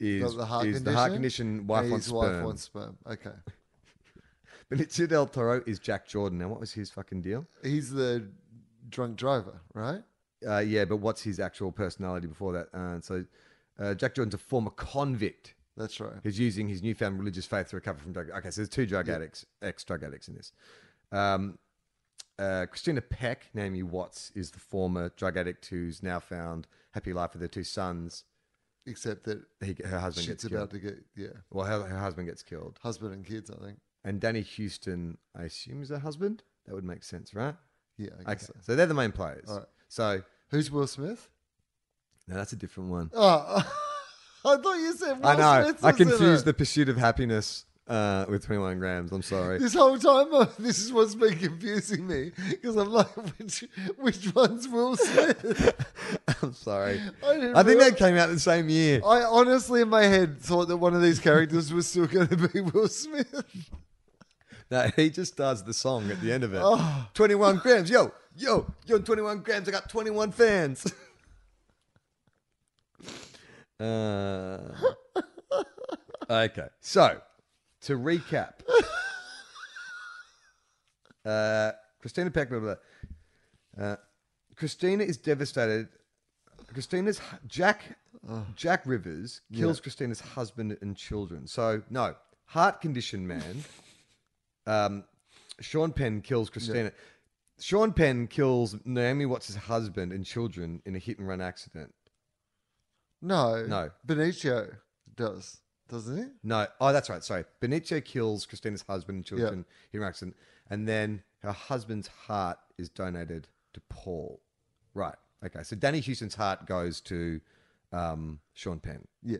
[0.00, 0.84] is, the heart is condition.
[0.84, 1.66] the heart condition.
[1.66, 2.36] Wife wants his sperm.
[2.36, 2.96] wife wants sperm.
[3.06, 3.30] Okay,
[4.70, 6.38] Benicio del Toro is Jack Jordan.
[6.38, 7.46] Now, what was his fucking deal?
[7.62, 8.28] he's the
[8.88, 10.02] drunk driver, right?
[10.46, 12.68] Uh, yeah, but what's his actual personality before that?
[12.74, 13.24] Uh, so,
[13.78, 16.12] uh, Jack Jordan's a former convict That's right.
[16.22, 18.30] who's using his newfound religious faith to recover from drug.
[18.30, 20.52] Okay, so there's two drug addicts, ex drug addicts in this.
[21.12, 21.58] Um,
[22.38, 27.32] uh, Christina Peck, Naomi Watts, is the former drug addict who's now found happy life
[27.32, 28.24] with her two sons.
[28.86, 30.82] Except that He, her husband shit's gets about killed.
[30.82, 33.50] to get yeah, Well, her, her husband gets killed, husband and kids.
[33.50, 33.78] I think.
[34.04, 36.42] and Danny Huston, I assume, is her husband.
[36.66, 37.54] That would make sense, right?
[37.98, 38.10] Yeah.
[38.18, 38.52] I Okay, guess so.
[38.62, 39.48] so they're the main players.
[39.48, 39.66] All right.
[39.88, 41.28] So, Who's Will Smith?
[42.28, 43.10] no, that's a different one.
[43.14, 43.56] Oh,
[44.44, 45.24] I thought you said Will Smith.
[45.26, 45.64] I know.
[45.64, 46.44] Smith I was in confused it.
[46.46, 49.12] the pursuit of happiness uh, with 21 grams.
[49.12, 49.58] I'm sorry.
[49.58, 53.64] This whole time, uh, this is what's been confusing me because I'm like, which
[53.98, 55.74] which one's Will Smith?
[56.42, 57.00] I'm sorry.
[57.24, 59.00] I I think that came out the same year.
[59.04, 62.48] I honestly, in my head, thought that one of these characters was still going to
[62.48, 63.44] be Will Smith.
[64.70, 66.60] No, he just does the song at the end of it.
[66.62, 67.06] Oh.
[67.14, 67.88] 21 grams.
[67.88, 69.68] Yo, yo, yo, 21 grams.
[69.68, 70.92] I got 21 fans.
[73.80, 74.58] uh,
[76.28, 76.66] okay.
[76.80, 77.20] So,
[77.86, 78.52] to recap
[81.24, 82.74] uh, Christina Peck, blah, blah,
[83.76, 83.84] blah.
[83.84, 83.96] Uh,
[84.56, 85.88] Christina is devastated.
[86.72, 87.82] Christina's Jack
[88.56, 91.46] Jack Rivers kills Christina's husband and children.
[91.46, 92.14] So no
[92.46, 93.64] heart condition man.
[94.66, 95.04] um,
[95.60, 96.92] Sean Penn kills Christina.
[97.60, 101.94] Sean Penn kills Naomi Watts' husband and children in a hit and run accident.
[103.22, 103.90] No, No.
[104.06, 104.74] Benicio
[105.14, 106.24] does, doesn't he?
[106.42, 107.22] No, oh, that's right.
[107.22, 110.36] Sorry, Benicio kills Christina's husband and children in a hit and accident,
[110.70, 114.40] and then her husband's heart is donated to Paul.
[114.94, 115.14] Right.
[115.44, 115.62] Okay.
[115.62, 117.40] So Danny Huston's heart goes to
[117.92, 119.06] um, Sean Penn.
[119.22, 119.38] Yeah,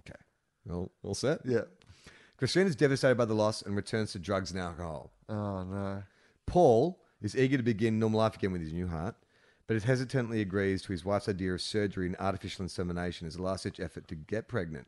[0.00, 0.18] Okay.
[0.70, 1.40] All, all set?
[1.44, 1.62] yeah.
[2.36, 5.12] Christina's devastated by the loss and returns to drugs and alcohol.
[5.28, 6.02] Oh no.
[6.46, 9.14] Paul is eager to begin normal life again with his new heart,
[9.66, 13.42] but it hesitantly agrees to his wife's idea of surgery and artificial insemination as a
[13.42, 14.86] last ditch effort to get pregnant.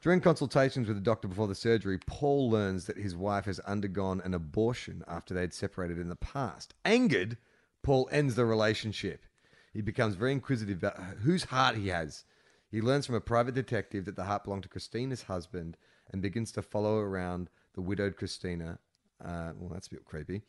[0.00, 4.20] During consultations with the doctor before the surgery, Paul learns that his wife has undergone
[4.20, 6.74] an abortion after they'd separated in the past.
[6.84, 7.36] Angered,
[7.82, 9.24] Paul ends the relationship.
[9.72, 12.24] He becomes very inquisitive about whose heart he has.
[12.70, 15.76] He learns from a private detective that the heart belonged to Christina's husband
[16.10, 18.78] and begins to follow around the widowed Christina.
[19.24, 20.42] Uh, well, that's a bit creepy.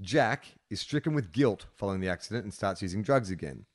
[0.00, 3.66] Jack is stricken with guilt following the accident and starts using drugs again.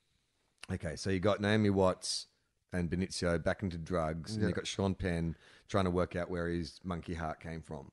[0.72, 2.28] Okay, so you got Naomi Watts
[2.74, 5.36] and Benicio back into drugs, and you've got Sean Penn
[5.68, 7.92] trying to work out where his monkey heart came from.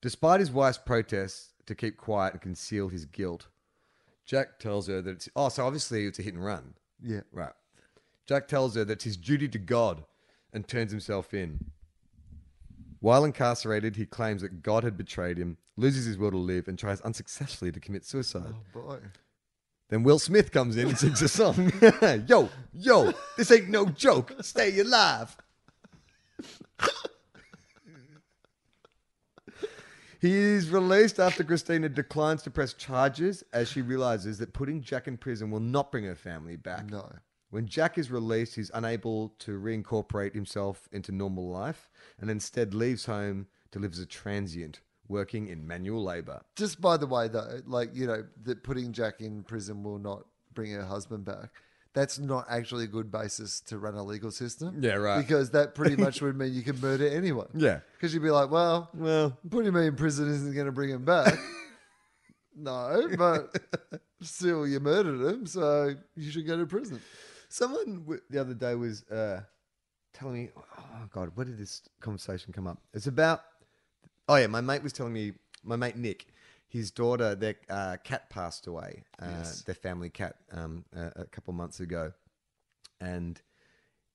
[0.00, 3.48] Despite his wife's protests to keep quiet and conceal his guilt,
[4.24, 7.20] Jack tells her that it's oh, so obviously it's a hit and run, Yeah.
[7.32, 7.52] right?
[8.26, 10.04] Jack tells her that it's his duty to God
[10.52, 11.70] and turns himself in.
[13.00, 16.78] While incarcerated, he claims that God had betrayed him, loses his will to live, and
[16.78, 18.54] tries unsuccessfully to commit suicide.
[18.74, 18.98] Oh Boy.
[19.90, 21.72] Then Will Smith comes in and sings a song.
[22.28, 24.32] yo, yo, this ain't no joke.
[24.40, 25.36] Stay alive.
[30.20, 35.08] he is released after Christina declines to press charges as she realizes that putting Jack
[35.08, 36.88] in prison will not bring her family back.
[36.88, 37.10] No.
[37.50, 43.06] When Jack is released, he's unable to reincorporate himself into normal life and instead leaves
[43.06, 46.40] home to live as a transient, working in manual labor.
[46.56, 50.22] Just by the way, though, like, you know, that putting Jack in prison will not
[50.54, 51.50] bring her husband back.
[51.92, 54.78] That's not actually a good basis to run a legal system.
[54.80, 55.18] Yeah, right.
[55.18, 57.48] Because that pretty much would mean you could murder anyone.
[57.52, 57.80] Yeah.
[57.96, 61.04] Because you'd be like, well, Well, putting me in prison isn't going to bring him
[61.04, 61.34] back.
[62.56, 63.56] no, but
[64.22, 67.00] still, you murdered him, so you should go to prison.
[67.48, 69.40] Someone w- the other day was uh,
[70.14, 72.78] telling me, oh God, where did this conversation come up?
[72.94, 73.40] It's about,
[74.30, 75.32] oh yeah, my mate was telling me,
[75.64, 76.26] my mate Nick,
[76.68, 79.62] his daughter, their uh, cat passed away, uh, Yes.
[79.62, 82.12] their family cat, um, a, a couple months ago.
[83.00, 83.42] And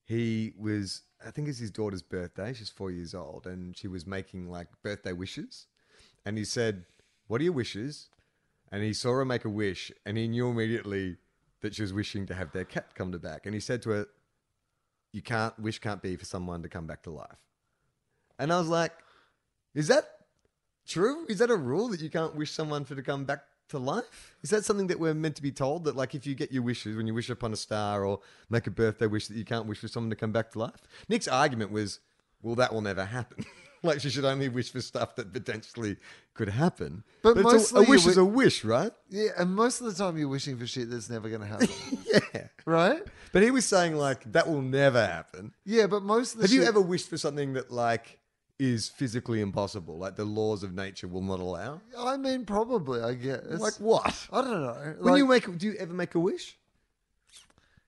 [0.05, 2.53] he was, I think it's his daughter's birthday.
[2.53, 5.67] She's four years old, and she was making like birthday wishes.
[6.25, 6.85] And he said,
[7.27, 8.07] What are your wishes?
[8.71, 11.17] And he saw her make a wish, and he knew immediately
[11.61, 13.45] that she was wishing to have their cat come to back.
[13.45, 14.07] And he said to her,
[15.11, 17.41] You can't, wish can't be for someone to come back to life.
[18.39, 18.93] And I was like,
[19.75, 20.05] Is that
[20.87, 21.25] true?
[21.27, 24.35] Is that a rule that you can't wish someone for to come back to life?
[24.41, 26.63] Is that something that we're meant to be told that, like, if you get your
[26.63, 29.65] wishes when you wish upon a star or make a birthday wish, that you can't
[29.65, 30.81] wish for someone to come back to life?
[31.09, 31.99] Nick's argument was,
[32.41, 33.45] well, that will never happen.
[33.83, 35.97] like, she should only wish for stuff that potentially
[36.33, 37.03] could happen.
[37.21, 38.91] But a- mostly a, you wish wi- is a wish, right?
[39.09, 41.69] Yeah, and most of the time you're wishing for shit that's never going to happen,
[42.33, 42.47] yeah.
[42.65, 43.01] right?
[43.33, 45.53] But he was saying like that will never happen.
[45.65, 48.19] Yeah, but most of the Have you ever wished for something that like
[48.57, 51.81] is physically impossible, like the laws of nature will not allow?
[51.97, 53.01] I mean, probably.
[53.01, 53.43] I guess.
[53.49, 54.27] Like what?
[54.31, 54.95] I don't know.
[54.99, 56.57] When Like, you make, do you ever make a wish?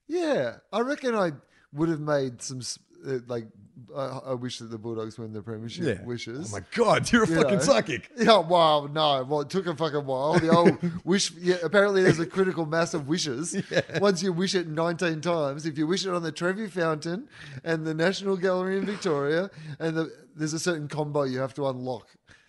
[0.07, 1.33] yeah, I reckon I
[1.73, 3.47] would have made some s- uh, like.
[3.95, 6.03] I, I wish that the Bulldogs win the premiership.
[6.03, 6.51] Wishes.
[6.51, 7.63] Oh my god, you're a You fucking know.
[7.63, 8.09] psychic.
[8.17, 9.23] Yeah, wow, no.
[9.23, 10.39] Well, it took a fucking while.
[10.39, 13.55] The old wish, yeah, apparently there's a critical mass of wishes.
[14.01, 17.29] Once you wish it 19 times, if you wish it on the Trevi Fountain
[17.63, 21.67] and the National Gallery in Victoria, and the, there's a certain combo you have to
[21.67, 22.07] unlock.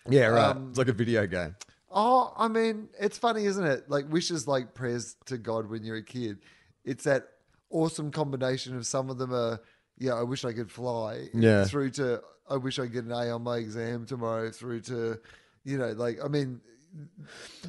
[0.09, 0.45] Yeah, right.
[0.49, 1.55] Um, it's like a video game.
[1.91, 3.87] Oh, I mean, it's funny, isn't it?
[3.87, 6.39] Like wishes like prayers to God when you're a kid.
[6.83, 7.27] It's that
[7.69, 9.61] awesome combination of some of them are,
[9.99, 11.27] yeah, I wish I could fly.
[11.33, 11.65] Yeah.
[11.65, 14.49] Through to, I wish I could get an A on my exam tomorrow.
[14.49, 15.19] Through to,
[15.63, 16.61] you know, like I mean,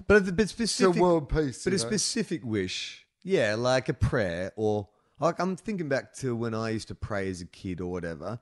[0.07, 1.01] But a bit specific.
[1.01, 1.65] world peace.
[1.65, 1.83] but a know?
[1.83, 4.89] specific wish, yeah, like a prayer or
[5.19, 8.39] like I'm thinking back to when I used to pray as a kid or whatever.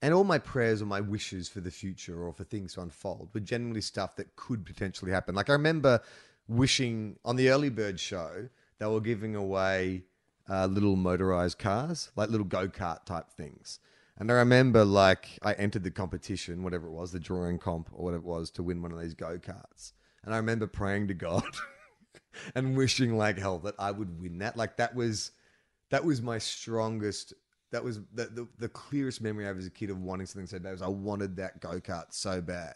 [0.00, 3.30] And all my prayers or my wishes for the future or for things to unfold
[3.34, 5.34] were generally stuff that could potentially happen.
[5.34, 6.00] Like I remember
[6.46, 10.04] wishing on the early bird show, they were giving away
[10.48, 13.80] uh, little motorized cars, like little go kart type things.
[14.18, 18.04] And I remember like I entered the competition, whatever it was, the drawing comp or
[18.04, 19.92] whatever it was, to win one of these go karts.
[20.24, 21.44] And I remember praying to God
[22.54, 24.56] and wishing like hell that I would win that.
[24.56, 25.30] Like that was
[25.90, 27.32] that was my strongest.
[27.70, 30.46] That was the, the, the clearest memory I have as a kid of wanting something
[30.46, 30.72] so bad.
[30.72, 32.74] Was I wanted that go kart so bad.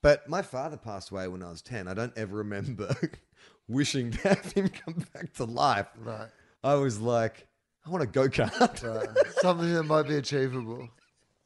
[0.00, 1.88] But my father passed away when I was ten.
[1.88, 2.94] I don't ever remember
[3.68, 5.88] wishing to have him come back to life.
[5.98, 6.28] Right.
[6.66, 7.46] I was like,
[7.86, 8.82] I want a go kart.
[8.82, 9.32] Right.
[9.40, 10.88] Something that might be achievable.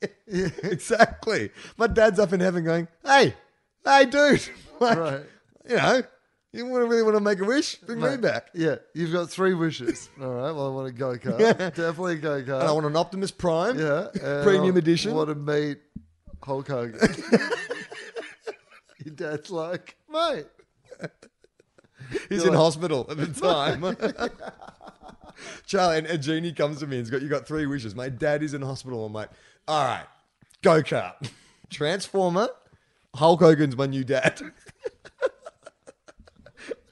[0.27, 1.51] exactly.
[1.77, 3.35] My dad's up in heaven going, "Hey,
[3.85, 4.49] hey, dude,
[4.81, 5.21] like, Right.
[5.69, 6.03] you know,
[6.55, 7.77] you want to really want to make a wish?
[7.77, 10.09] Bring me Mate, back." Yeah, you've got three wishes.
[10.23, 10.53] All right.
[10.53, 11.39] Well, I want a go kart.
[11.39, 11.53] Yeah.
[11.53, 12.61] Definitely a go kart.
[12.61, 13.79] And I want an Optimus Prime.
[13.79, 14.07] yeah.
[14.23, 15.13] and Premium I edition.
[15.15, 15.79] Want to meet
[16.43, 16.99] Hulk Hogan?
[19.05, 20.47] Your dad's like, mate.
[22.31, 23.85] He's in like- hospital at the time.
[25.67, 27.95] Charlie and a genie comes to me and he's got you got three wishes.
[27.95, 29.05] My dad is in hospital.
[29.05, 29.31] I'm like,
[29.69, 30.07] all right,
[30.63, 31.31] go kart,
[31.71, 32.49] Transformer,
[33.15, 34.41] Hulk Hogan's my new dad.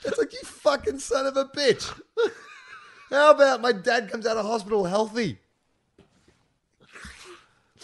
[0.05, 1.93] It's like you fucking son of a bitch.
[3.11, 5.39] How about my dad comes out of hospital healthy?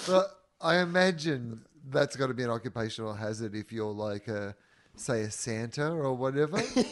[0.06, 4.54] But I imagine that's got to be an occupational hazard if you're like a,
[4.96, 6.58] say, a Santa or whatever.
[6.74, 6.84] Do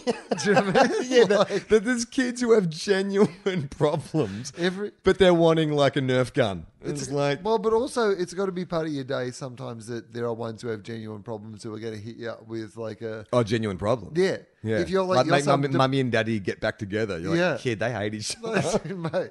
[0.44, 1.02] you know what I mean?
[1.08, 4.92] Yeah, that, Like, that there's kids who have genuine problems, every.
[5.04, 6.66] but they're wanting like a Nerf gun.
[6.84, 10.12] It's, like, Well, but also it's got to be part of your day sometimes that
[10.12, 12.76] there are ones who have genuine problems who are going to hit you up with
[12.76, 14.12] like a oh, genuine problem.
[14.16, 14.38] yeah.
[14.64, 14.78] Yeah.
[14.78, 17.18] If you're like, you're make mummy, de- mummy and daddy get back together.
[17.18, 17.52] You're Yeah.
[17.52, 18.94] like, kid, they hate each other.
[18.94, 19.30] mate.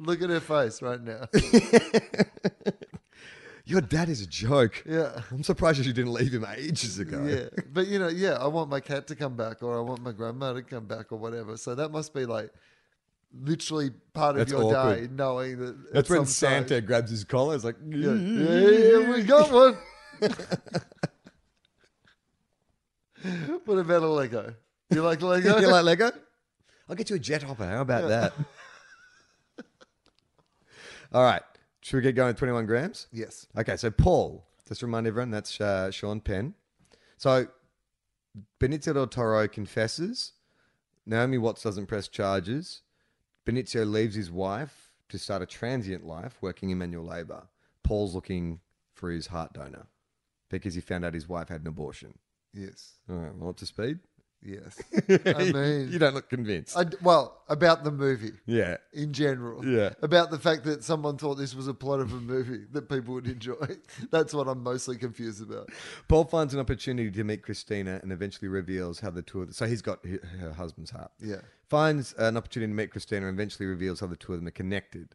[0.00, 1.26] Look at her face right now.
[3.66, 4.84] Your dad is a joke.
[4.86, 5.22] Yeah.
[5.30, 7.24] I'm surprised you didn't leave him ages ago.
[7.24, 10.02] Yeah, but you know, yeah, I want my cat to come back, or I want
[10.02, 11.56] my grandma to come back, or whatever.
[11.56, 12.52] So that must be like
[13.32, 15.00] literally part of That's your awkward.
[15.00, 15.92] day, knowing that.
[15.94, 17.54] That's when Santa stage- grabs his collar.
[17.54, 19.26] It's like, Yeah, mm, mm, yeah, yeah, we mm.
[19.26, 19.78] got one.
[23.64, 24.54] what about a Lego?
[24.90, 25.58] You like Lego?
[25.58, 26.10] you like Lego?
[26.88, 27.66] I'll get you a jet hopper.
[27.66, 28.32] How about that?
[31.12, 31.42] All right.
[31.84, 33.08] Should we get going with 21 grams?
[33.12, 33.46] yes.
[33.58, 36.54] Okay, so Paul, just to remind everyone, that's uh, Sean Penn.
[37.18, 37.46] So
[38.58, 40.32] Benicio del Toro confesses.
[41.04, 42.80] Naomi Watts doesn't press charges.
[43.46, 47.48] Benicio leaves his wife to start a transient life working in manual labor.
[47.82, 48.60] Paul's looking
[48.94, 49.86] for his heart donor
[50.48, 52.14] because he found out his wife had an abortion.
[52.54, 52.94] Yes.
[53.10, 53.98] All right, well, up to speed?
[54.44, 54.80] Yes.
[55.08, 56.76] I mean, you don't look convinced.
[56.76, 58.76] I well, about the movie yeah.
[58.92, 59.64] in general.
[59.64, 59.94] Yeah.
[60.02, 63.14] About the fact that someone thought this was a plot of a movie that people
[63.14, 63.54] would enjoy.
[64.10, 65.70] That's what I'm mostly confused about.
[66.08, 69.54] Paul finds an opportunity to meet Christina and eventually reveals how the two of them,
[69.54, 71.12] so he's got her, her husband's heart.
[71.20, 71.40] Yeah.
[71.68, 74.52] Finds an opportunity to meet Christina and eventually reveals how the two of them are
[74.52, 75.14] connected.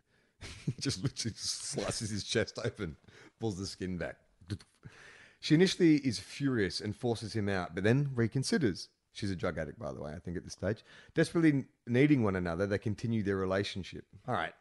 [0.66, 2.96] he just literally slices his chest open,
[3.40, 4.18] pulls the skin back.
[5.42, 8.90] She initially is furious and forces him out, but then reconsiders.
[9.20, 10.84] She's a drug addict, by the way, I think, at this stage.
[11.14, 14.06] Desperately needing one another, they continue their relationship.
[14.28, 14.54] All right.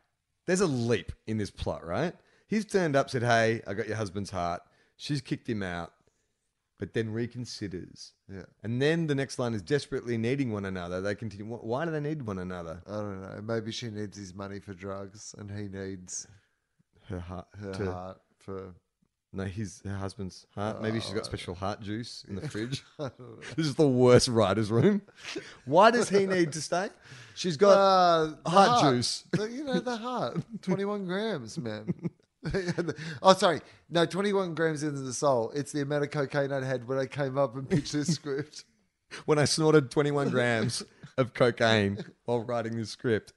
[0.47, 2.15] There's a leap in this plot, right?
[2.49, 4.63] He's turned up, said, Hey, I got your husband's heart.
[4.97, 5.93] She's kicked him out,
[6.79, 8.13] but then reconsiders.
[8.33, 8.47] Yeah.
[8.65, 11.01] And then the next line is desperately needing one another.
[11.01, 11.45] They continue.
[11.47, 12.83] Why do they need one another?
[12.87, 13.41] I don't know.
[13.43, 16.27] Maybe she needs his money for drugs and he needs
[17.09, 17.47] Her heart.
[17.61, 18.75] her to- heart for.
[19.33, 20.81] No, his her husband's heart.
[20.81, 22.83] Maybe Oh, she's got special heart juice in the fridge.
[22.99, 25.03] this is the worst writer's room.
[25.67, 26.89] Why does he need to stay?
[27.35, 29.25] She's got Uh, the heart juice.
[29.33, 30.39] The- you know, the heart.
[30.63, 31.93] 21 grams, man.
[33.23, 33.61] oh, sorry.
[33.91, 35.51] No, 21 grams into the soul.
[35.55, 38.65] It's the amount of cocaine I had when I came up and pitched this script.
[39.27, 40.83] when I snorted 21 grams
[41.19, 43.33] of cocaine while writing this script.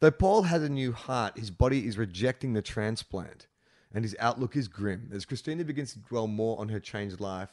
[0.00, 3.47] Though Paul has a new heart, his body is rejecting the transplant
[3.94, 5.10] and his outlook is grim.
[5.12, 7.52] As Christina begins to dwell more on her changed life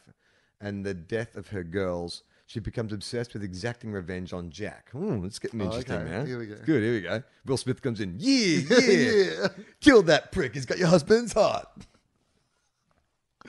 [0.62, 4.90] and the death of her girls, she becomes obsessed with exacting revenge on Jack.
[4.92, 6.12] Hmm, it's getting interesting okay.
[6.12, 6.26] now.
[6.26, 6.56] Here we go.
[6.66, 7.24] Good, here we go.
[7.46, 8.16] Will Smith comes in.
[8.20, 9.12] Yeah, yeah.
[9.12, 9.48] Yeah.
[9.82, 10.54] Kill that prick.
[10.54, 11.68] He's got your husband's heart.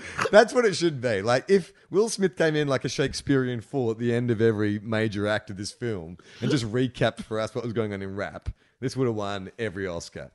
[0.30, 1.22] That's what it should be.
[1.22, 4.78] Like if Will Smith came in like a Shakespearean fool at the end of every
[4.78, 8.16] major act of this film and just recapped for us what was going on in
[8.16, 10.30] rap, this would have won every Oscar.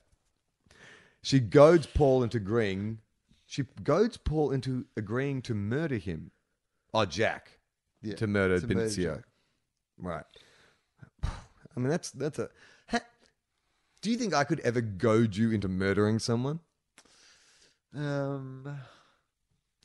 [1.24, 3.00] She goads Paul into agreeing.
[3.46, 6.32] She goads Paul into agreeing to murder him.
[6.94, 7.60] Oh, Jack.
[8.02, 9.16] Yeah, to murder to Benicio.
[9.16, 9.24] Jack.
[10.00, 10.26] Right.
[11.24, 12.50] I mean, that's that's a.
[12.90, 13.00] Ha,
[14.02, 16.60] do you think I could ever goad you into murdering someone?
[17.96, 18.80] Um,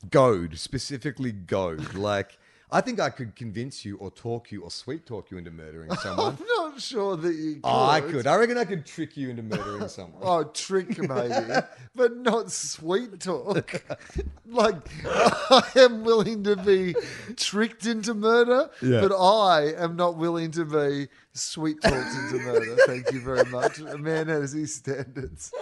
[0.09, 1.95] Goad, specifically goad.
[1.95, 2.37] like,
[2.69, 5.89] I think I could convince you or talk you or sweet talk you into murdering
[6.01, 6.37] someone.
[6.37, 7.61] I'm not sure that you could.
[7.63, 8.27] oh, I could.
[8.27, 10.21] I reckon I could trick you into murdering someone.
[10.21, 11.53] Oh, trick maybe,
[11.95, 13.83] but not sweet talk.
[14.45, 14.75] like
[15.05, 16.93] I am willing to be
[17.37, 18.99] tricked into murder, Yeah.
[18.99, 22.75] but I am not willing to be sweet talked into murder.
[22.85, 23.79] Thank you very much.
[23.79, 25.53] A man has his standards.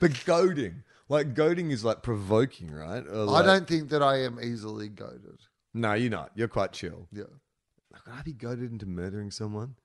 [0.00, 0.84] But goading.
[1.08, 3.04] Like, goading is like provoking, right?
[3.06, 5.40] Or I like- don't think that I am easily goaded.
[5.74, 6.32] No, you're not.
[6.34, 7.06] You're quite chill.
[7.12, 7.24] Yeah.
[8.04, 9.76] Could I be goaded into murdering someone?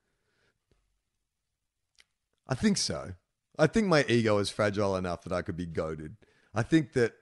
[2.46, 3.14] I think so.
[3.58, 6.16] I think my ego is fragile enough that I could be goaded.
[6.54, 7.14] I think that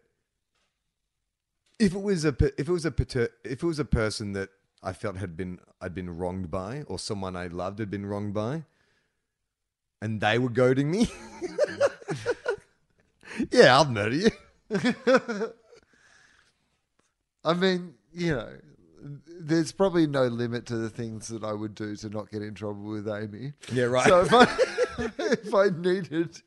[1.78, 4.50] if it was a if it was a pater- if it was a person that
[4.82, 8.34] I felt had been I'd been wronged by, or someone I loved had been wronged
[8.34, 8.64] by,
[10.00, 11.06] and they were goading me,
[11.42, 11.82] mm-hmm.
[13.50, 14.30] yeah, I'll murder you.
[17.44, 18.56] I mean, you know,
[19.40, 22.54] there's probably no limit to the things that I would do to not get in
[22.54, 23.54] trouble with Amy.
[23.72, 24.06] Yeah, right.
[24.06, 24.44] So if I
[25.18, 26.40] if I needed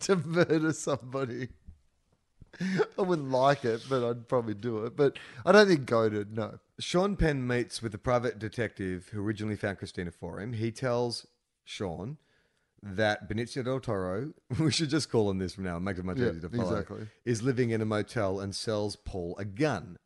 [0.00, 1.48] to murder somebody,
[2.98, 4.96] I wouldn't like it, but I'd probably do it.
[4.96, 6.36] But I don't think goaded.
[6.36, 6.58] No.
[6.80, 10.54] Sean Penn meets with the private detective who originally found Christina for him.
[10.54, 11.26] He tells
[11.64, 12.16] Sean
[12.82, 16.04] that Benicio del Toro, we should just call him this from now, it makes it
[16.04, 17.06] much Yeah, easier to follow, exactly.
[17.24, 19.98] is living in a motel and sells Paul a gun.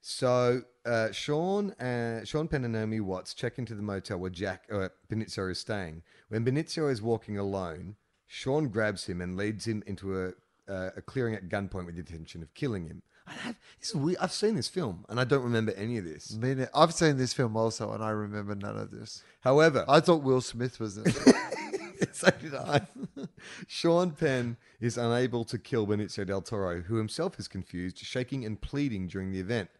[0.00, 4.64] So uh, Sean, uh, Sean Penn and Naomi Watts check into the motel where Jack
[4.72, 6.02] uh, Benicio is staying.
[6.28, 10.28] When Benicio is walking alone, Sean grabs him and leads him into a,
[10.68, 13.02] uh, a clearing at gunpoint with the intention of killing him.
[13.28, 14.18] I have, this is weird.
[14.20, 16.32] I've seen this film and I don't remember any of this.
[16.36, 19.24] I mean, I've seen this film also, and I remember none of this.
[19.40, 21.16] However, I thought Will Smith was in it.
[22.12, 22.86] so did I.
[23.66, 28.60] Sean Penn is unable to kill Benicio del Toro, who himself is confused, shaking and
[28.60, 29.70] pleading during the event.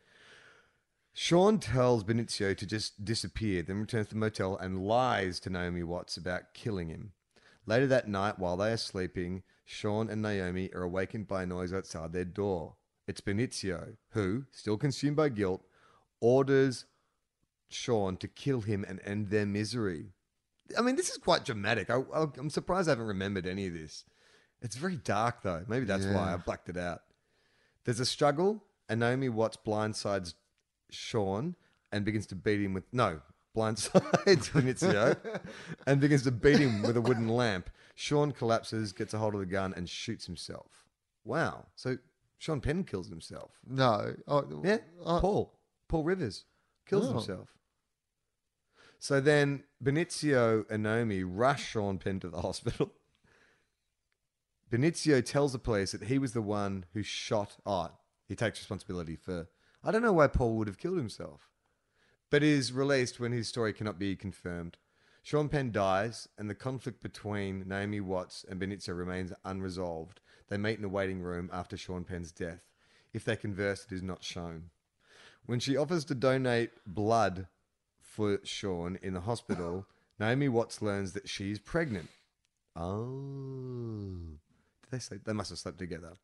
[1.12, 5.82] Sean tells Benicio to just disappear, then returns to the motel and lies to Naomi
[5.82, 7.12] Watts about killing him.
[7.64, 11.72] Later that night, while they are sleeping, Sean and Naomi are awakened by a noise
[11.72, 12.76] outside their door.
[13.08, 15.64] It's Benicio, who, still consumed by guilt,
[16.20, 16.84] orders
[17.68, 20.12] Sean to kill him and end their misery.
[20.78, 21.90] I mean, this is quite dramatic.
[21.90, 22.02] I,
[22.38, 24.04] I'm surprised I haven't remembered any of this.
[24.62, 25.64] It's very dark, though.
[25.68, 26.36] Maybe that's why I Yeah.
[26.38, 27.00] blacked it out.
[27.84, 30.34] There's a struggle, and Naomi Watts blindsides
[30.90, 31.54] Sean
[31.92, 33.20] and begins to beat him with no
[33.56, 34.52] blindsides
[35.86, 37.70] and begins to beat him with a wooden lamp.
[37.94, 40.84] Sean collapses, gets a hold of the gun, and shoots himself.
[41.24, 41.66] Wow!
[41.76, 41.96] So
[42.38, 43.52] Sean Penn kills himself.
[43.66, 44.14] No.
[44.28, 45.58] Oh, Yeah, Paul.
[45.88, 46.44] Paul Rivers
[46.86, 47.12] kills Oh.
[47.14, 47.48] himself.
[48.98, 52.92] So then Benicio and Naomi rush Sean Penn to the hospital.
[54.70, 57.56] Benicio tells the police that he was the one who shot.
[57.64, 57.90] Oh,
[58.26, 59.48] he takes responsibility for.
[59.84, 61.48] I don't know why Paul would have killed himself,
[62.30, 64.78] but is released when his story cannot be confirmed.
[65.22, 70.20] Sean Penn dies, and the conflict between Naomi Watts and Benicio remains unresolved.
[70.48, 72.64] They meet in a waiting room after Sean Penn's death.
[73.12, 74.70] If they converse, it is not shown.
[75.44, 77.46] When she offers to donate blood
[78.16, 79.86] for Sean in the hospital,
[80.18, 82.08] Naomi Watts learns that she's pregnant.
[82.74, 84.16] Oh.
[84.82, 85.20] Did they sleep?
[85.24, 86.14] They must have slept together.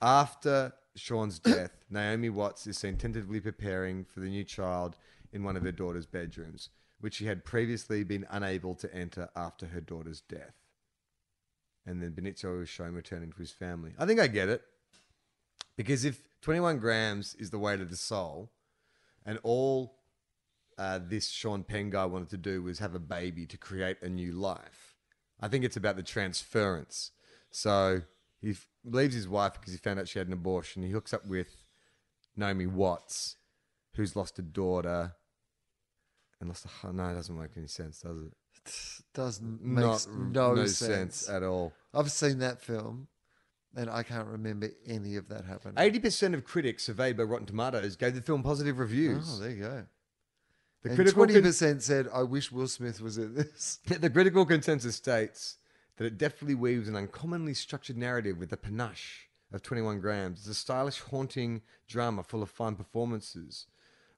[0.00, 4.96] After Sean's death, Naomi Watts is seen tentatively preparing for the new child
[5.30, 9.66] in one of her daughter's bedrooms, which she had previously been unable to enter after
[9.66, 10.54] her daughter's death.
[11.84, 13.92] And then Benicio is shown returning to his family.
[13.98, 14.62] I think I get it.
[15.76, 18.50] Because if 21 grams is the weight of the soul,
[19.24, 20.01] and all
[20.82, 24.08] uh, this Sean Penn guy wanted to do was have a baby to create a
[24.08, 24.96] new life,
[25.40, 27.12] I think it's about the transference.
[27.50, 28.02] So
[28.40, 30.82] he f- leaves his wife because he found out she had an abortion.
[30.82, 31.64] He hooks up with
[32.36, 33.36] Naomi Watts,
[33.94, 35.14] who's lost a daughter.
[36.40, 38.32] And lost a no, it doesn't make any sense, does it?
[39.14, 41.28] doesn't Not makes no, no sense.
[41.28, 41.72] at all.
[41.94, 43.06] I've seen that film,
[43.76, 45.74] and I can't remember any of that happening.
[45.78, 49.26] Eighty percent of critics surveyed by Rotten Tomatoes gave the film positive reviews.
[49.32, 49.84] Oh, there you go.
[50.82, 54.44] The and critical twenty con- said, "I wish Will Smith was in this." The critical
[54.44, 55.56] consensus states
[55.96, 60.40] that it deftly weaves an uncommonly structured narrative with the panache of 21 grams.
[60.40, 63.66] It's a stylish, haunting drama full of fine performances.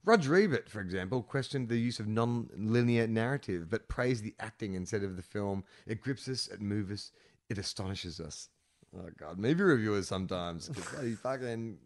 [0.05, 5.03] Roger Ebert, for example, questioned the use of non-linear narrative, but praised the acting instead
[5.03, 5.65] of the film.
[5.87, 7.13] It grips us, it moves us,
[7.49, 8.49] it astonishes us.
[8.97, 10.69] Oh God, movie reviewers sometimes
[11.23, 11.79] fucking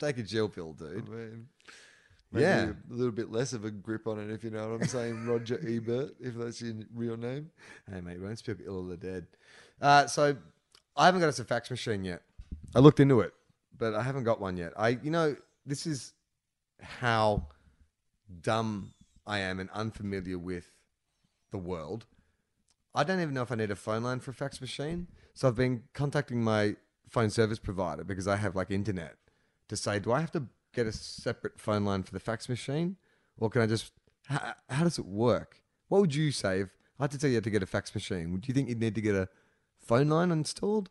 [0.00, 1.46] take a chill pill, dude.
[2.32, 2.72] Maybe Yeah.
[2.90, 5.26] a little bit less of a grip on it, if you know what I'm saying.
[5.28, 7.50] Roger Ebert, if that's your real name.
[7.90, 9.26] Hey, mate, won't speak ill of the dead.
[9.80, 10.36] Uh, so
[10.96, 12.22] I haven't got us a fax machine yet.
[12.74, 13.34] I looked into it,
[13.76, 14.72] but I haven't got one yet.
[14.76, 16.12] I, you know, this is
[16.80, 17.46] how
[18.40, 18.92] dumb
[19.26, 20.70] I am and unfamiliar with
[21.50, 22.06] the world.
[22.94, 25.08] I don't even know if I need a phone line for a fax machine.
[25.34, 26.76] So I've been contacting my
[27.08, 29.16] phone service provider because I have like internet
[29.68, 32.96] to say, do I have to get a separate phone line for the fax machine?
[33.38, 33.92] Or can I just,
[34.26, 35.60] how, how does it work?
[35.88, 36.68] What would you say if
[36.98, 38.32] I had to tell you to get a fax machine?
[38.32, 39.28] Would you think you'd need to get a
[39.78, 40.90] phone line installed?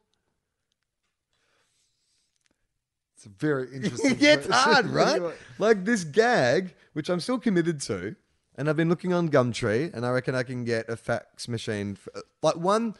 [3.16, 4.18] It's a very interesting.
[4.20, 4.74] yeah, it's question.
[4.74, 5.22] hard, right?
[5.60, 8.16] Like this gag, which I'm still committed to,
[8.56, 11.96] and I've been looking on Gumtree, and I reckon I can get a fax machine.
[11.96, 12.96] For, uh, like one,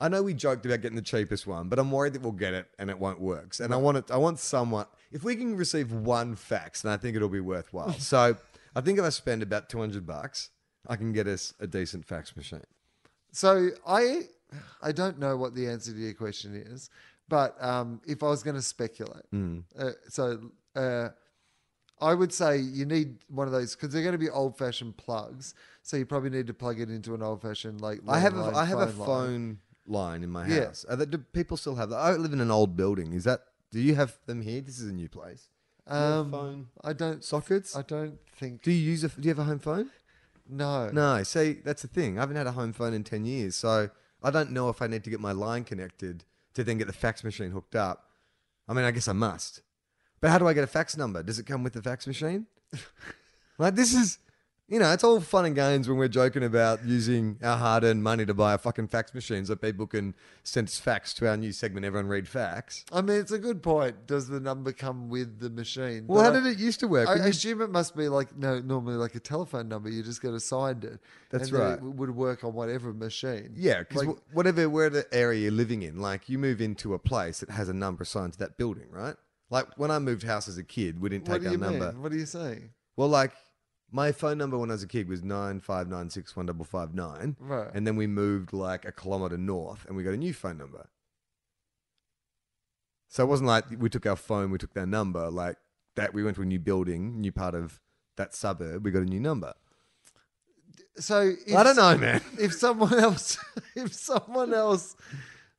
[0.00, 2.54] I know we joked about getting the cheapest one, but I'm worried that we'll get
[2.54, 3.54] it and it won't work.
[3.60, 4.10] And I want it.
[4.10, 4.86] I want someone.
[5.12, 7.92] If we can receive one fax, then I think it'll be worthwhile.
[7.98, 8.36] so
[8.74, 10.50] I think if I spend about 200 bucks,
[10.86, 12.64] I can get us a decent fax machine.
[13.32, 14.22] So I,
[14.82, 16.90] I don't know what the answer to your question is,
[17.28, 19.24] but um, if I was going to speculate,
[19.78, 21.08] uh, so uh,
[22.00, 25.54] I would say you need one of those because they're going to be old-fashioned plugs.
[25.82, 28.00] So you probably need to plug it into an old-fashioned like.
[28.08, 30.66] I have a, I have a phone line in my Yeah.
[30.66, 30.84] house.
[30.88, 31.96] Are that, do people still have that?
[31.96, 33.12] I live in an old building.
[33.12, 33.40] Is that?
[33.72, 34.60] Do you have them here?
[34.60, 35.48] This is a new place.
[35.88, 37.22] Do you have Um, phone I don't.
[37.24, 37.76] sockets.
[37.76, 38.62] I don't think.
[38.62, 39.08] do you use a?
[39.08, 39.90] Do you have a home phone?
[40.48, 40.90] No.
[40.90, 41.22] No.
[41.22, 42.18] See, that's the thing.
[42.18, 43.90] I haven't had a home phone in ten years, so
[44.22, 46.92] I don't know if I need to get my line connected to then get the
[46.92, 48.10] fax machine hooked up.
[48.68, 49.62] I mean, I guess I must.
[50.20, 51.22] But how do I get a fax number?
[51.22, 52.46] Does it come with the fax machine?
[53.58, 54.18] like this is
[54.70, 58.24] you know, it's all fun and games when we're joking about using our hard-earned money
[58.24, 60.14] to buy a fucking fax machine so people can
[60.44, 61.84] send us facts to our new segment.
[61.84, 62.84] Everyone read facts.
[62.92, 64.06] I mean, it's a good point.
[64.06, 66.04] Does the number come with the machine?
[66.06, 67.08] Well, how But did it used to work?
[67.08, 69.90] I, When you- assume it must be like no, normally like a telephone number.
[69.90, 71.00] You just get assigned it.
[71.30, 71.78] That's and then right.
[71.78, 73.52] It would work on whatever machine.
[73.56, 76.98] Yeah, because Like- whatever where the area you're living in, like you move into a
[77.00, 79.16] place that has a number assigned to that building, right?
[79.50, 81.58] Like when I moved house as a kid, we didn't what take do our you
[81.58, 81.92] number.
[81.92, 82.00] mean?
[82.02, 82.70] What are you saying?
[82.96, 83.32] Well, like
[83.92, 86.64] my phone number when I was a kid was nine five nine six one double
[86.64, 87.70] five nine, Right.
[87.74, 90.88] and then we moved like a kilometer north, and we got a new phone number.
[93.08, 95.30] So it wasn't like we took our phone, we took their number.
[95.30, 95.56] Like
[95.96, 97.80] that, we went to a new building, new part of
[98.16, 98.84] that suburb.
[98.84, 99.52] We got a new number.
[100.96, 102.20] So if, I don't know, man.
[102.38, 103.36] if someone else,
[103.74, 104.94] if someone else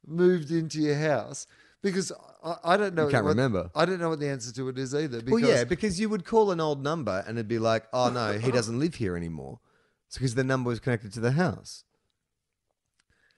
[0.08, 1.46] moved into your house,
[1.82, 2.12] because
[2.44, 3.06] I, I don't know.
[3.06, 3.70] You can't what- remember.
[3.76, 5.22] I don't know what the answer to it is either.
[5.22, 8.10] Because Well, yeah, because you would call an old number and it'd be like, oh
[8.10, 9.60] no, he doesn't live here anymore.
[10.08, 11.84] It's because the number was connected to the house.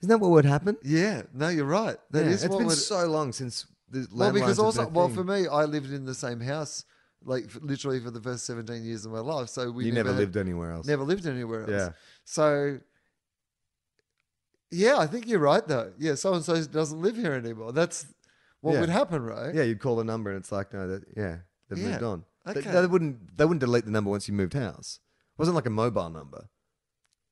[0.02, 0.78] Isn't that what would happen?
[0.84, 1.98] yeah, no, you're right.
[2.12, 2.78] That is It's been would.
[2.78, 5.16] so long since the well, because also, well, thing.
[5.16, 6.84] for me, I lived in the same house,
[7.24, 9.50] like f- literally for the first 17 years of my life.
[9.50, 10.88] So we you never, had- lived anywhere else.
[10.88, 11.70] Never lived anywhere else.
[11.72, 11.90] Yeah.
[12.26, 12.80] So,
[14.72, 15.94] yeah, I think you're right though.
[16.00, 17.72] Yeah, so and so doesn't live here anymore.
[17.72, 18.08] That's
[18.64, 18.80] what Yeah.
[18.80, 19.54] would happen, right?
[19.54, 21.38] Yeah, you'd call the number and it's like, no, that yeah,
[21.70, 21.90] they've Yeah.
[21.92, 22.24] moved on.
[22.46, 22.72] They- Okay.
[22.72, 25.00] They, wouldn't they wouldn't delete the number once you moved house.
[25.34, 26.48] It wasn't like a mobile number.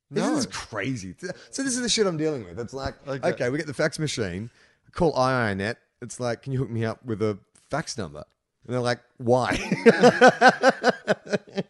[0.10, 1.16] This is crazy.
[1.52, 2.60] So this is the shit I'm dealing with.
[2.60, 3.30] It's like, Okay.
[3.30, 4.50] okay, we get the fax machine,
[4.92, 5.76] call IINet.
[6.02, 8.26] It's like, can you hook me up with a fax number?
[8.66, 9.56] And they're like, why?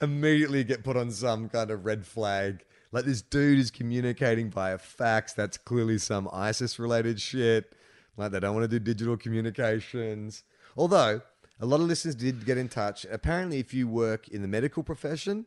[0.00, 2.64] Immediately get put on some kind of red flag.
[2.92, 5.32] Like this dude is communicating via fax.
[5.32, 7.72] That's clearly some ISIS related shit.
[8.16, 10.42] Like they don't want to do digital communications.
[10.76, 11.20] Although
[11.60, 13.06] a lot of listeners did get in touch.
[13.10, 15.46] Apparently, if you work in the medical profession,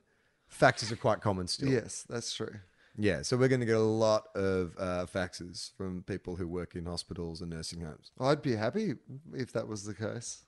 [0.51, 1.69] faxes are quite common still.
[1.69, 2.55] Yes, that's true.
[2.97, 6.75] Yeah, so we're going to get a lot of uh, faxes from people who work
[6.75, 8.11] in hospitals and nursing homes.
[8.19, 8.95] I'd be happy
[9.33, 10.43] if that was the case.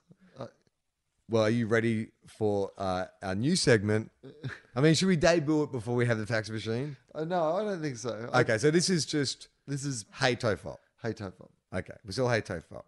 [1.30, 4.10] Well, are you ready for uh, our new segment?
[4.76, 6.96] I mean, should we debut it before we have the fax machine?
[7.14, 8.28] uh, no, I don't think so.
[8.32, 10.78] I- Okay, so this is just this is Hey Tofop.
[11.02, 11.48] hey Tofop.
[11.74, 12.84] Okay, we're still Hey Tofop.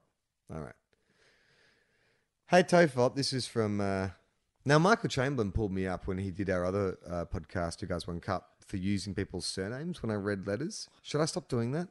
[0.52, 0.74] All right.
[2.48, 3.80] Hey Tofop, this is from.
[3.80, 4.10] Uh,
[4.66, 8.06] now, Michael Chamberlain pulled me up when he did our other uh, podcast, Two Guys
[8.06, 10.88] One Cup, for using people's surnames when I read letters.
[11.02, 11.88] Should I stop doing that?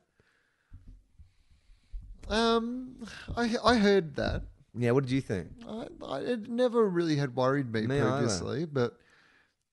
[2.29, 4.43] Um, I I heard that.
[4.75, 5.49] Yeah, what did you think?
[5.67, 8.97] I, I, it never really had worried me, Me previously, but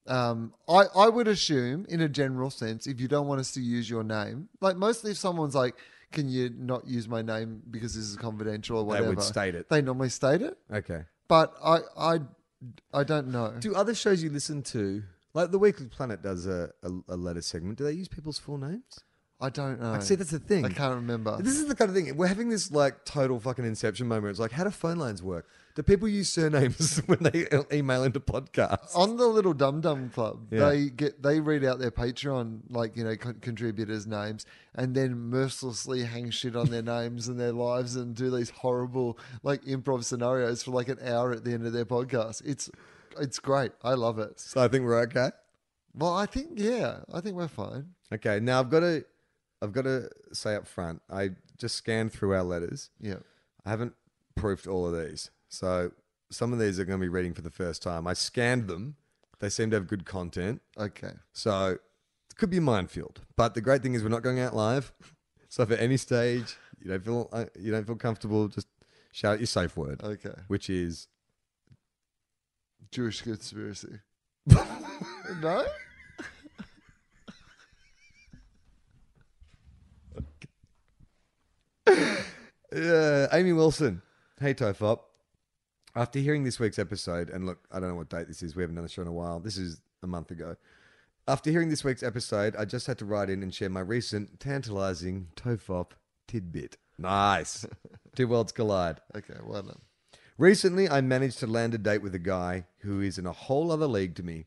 [0.07, 3.61] um, I I would assume, in a general sense, if you don't want us to
[3.61, 5.75] use your name, like mostly if someone's like,
[6.13, 9.09] "Can you not use my name because this is confidential or whatever?
[9.09, 9.69] They would state it.
[9.69, 11.05] They normally state it, Okay.
[11.29, 12.19] but I I
[12.93, 13.55] I don't know.
[13.59, 15.03] Do other shows you listen to,
[15.35, 18.59] like the Weekly Planet does a, a, a letter segment, do they use people's full
[18.59, 19.01] names?
[19.43, 19.93] I don't know.
[19.93, 20.67] Like, see, that's the thing.
[20.67, 21.39] I can't remember.
[21.41, 22.15] This is the kind of thing.
[22.15, 24.33] We're having this like total fucking inception moment.
[24.33, 25.47] It's like, how do phone lines work?
[25.77, 28.95] Do people use surnames when they email into podcasts?
[28.97, 30.69] on the little Dum Dum Club, Yeah.
[30.69, 34.45] they get they read out their Patreon like you know con- contributors' names,
[34.75, 39.19] and then mercilessly hang shit on their names and their lives, and do these horrible
[39.43, 42.43] like improv scenarios for like an hour at the end of their podcast.
[42.45, 42.69] It's
[43.19, 43.73] it's great.
[43.83, 44.41] I love it.
[44.41, 45.31] So I think we're okay.
[45.95, 47.95] Well, I think yeah, I think we're fine.
[48.13, 49.05] Okay, now I've got to,
[49.63, 52.91] I've got to say up front, I just scanned through our letters.
[53.01, 53.17] Yeah.
[53.65, 53.95] I haven't
[54.35, 55.93] proofed all of these, so
[56.31, 58.07] some of these are going to be reading for the first time.
[58.07, 58.97] I scanned them;
[59.41, 60.63] they seem to have good content.
[60.79, 61.13] Okay.
[61.33, 61.73] So
[62.31, 63.21] it could be a minefield.
[63.37, 64.93] But the great thing is we're not going out live.
[65.53, 68.69] So if at any stage you don't feel uh, you don't feel comfortable, just
[69.11, 70.31] shout out your safe word, Okay.
[70.47, 71.09] which is
[72.93, 73.99] Jewish conspiracy.
[74.47, 75.67] no.
[81.87, 84.03] uh, Amy Wilson.
[84.41, 85.01] Hey Tofop.
[85.95, 88.55] After hearing this week's episode, and look, I don't know what date this is.
[88.55, 89.41] We haven't done a show in a while.
[89.41, 90.57] This is a month ago.
[91.27, 94.39] After hearing this week's episode, I just had to write in and share my recent
[94.39, 95.93] tantalizing Tofop
[96.29, 96.77] tidbit.
[96.97, 97.67] Nice.
[98.15, 99.01] Two worlds collide.
[99.17, 99.35] Okay.
[99.45, 99.81] Well done.
[100.39, 103.71] Recently, I managed to land a date with a guy who is in a whole
[103.71, 104.47] other league to me.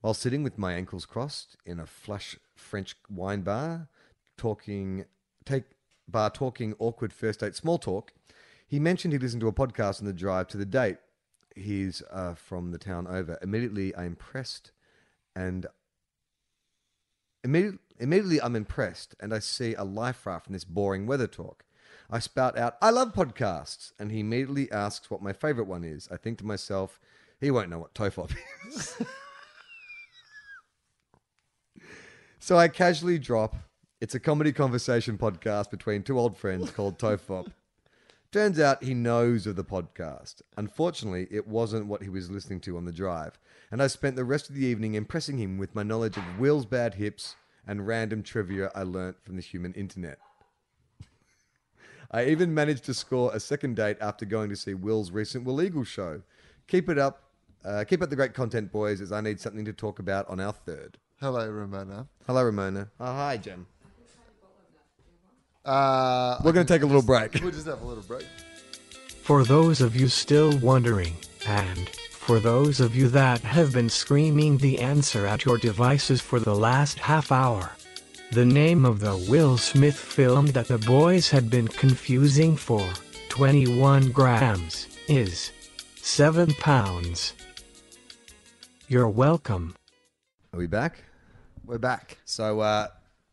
[0.00, 3.88] While sitting with my ankles crossed in a flush French wine bar,
[4.36, 5.06] talking,
[5.44, 5.64] take
[6.06, 8.12] bar talking awkward first date small talk,
[8.68, 10.98] he mentioned he listened to a podcast on the drive to the date.
[11.56, 13.38] He's uh, from the town over.
[13.40, 14.72] Immediately, I impressed,
[15.34, 15.66] and
[17.42, 21.64] immediately, immediately I'm impressed, and I see a life raft this boring weather talk.
[22.10, 26.06] I spout out, "I love podcasts," and he immediately asks what my favorite one is.
[26.12, 27.00] I think to myself,
[27.40, 28.36] he won't know what tofop
[28.68, 28.98] is.
[32.38, 33.56] so I casually drop,
[33.98, 37.50] "It's a comedy conversation podcast between two old friends called tofop."
[38.30, 40.42] Turns out he knows of the podcast.
[40.58, 43.38] Unfortunately, it wasn't what he was listening to on the drive,
[43.70, 46.66] and I spent the rest of the evening impressing him with my knowledge of Wil's
[46.66, 50.18] bad hips and random trivia I learnt from the human internet.
[52.10, 55.86] I even managed to score a second date after going to see Wil's recent Wilegal
[55.86, 56.20] show.
[56.66, 57.22] Keep it up.
[57.64, 60.38] Uh, keep up the great content, boys, as I need something to talk about on
[60.38, 60.98] our third.
[61.18, 62.08] Hello, Ramona.
[62.26, 62.90] Hello, Ramona.
[63.00, 63.66] Oh, hi, Jem.
[65.68, 67.34] Uh, We're going to take a little break.
[67.42, 68.26] we'll just have a little break.
[69.20, 71.14] For those of you still wondering,
[71.46, 76.40] and for those of you that have been screaming the answer at your devices for
[76.40, 77.70] the last half hour,
[78.32, 82.88] the name of the Will Smith film that the boys had been confusing for
[83.28, 85.52] 21 grams is
[85.96, 87.34] 7 pounds.
[88.88, 89.76] You're welcome.
[90.54, 91.04] Are we back?
[91.66, 92.16] We're back.
[92.24, 92.86] So, uh,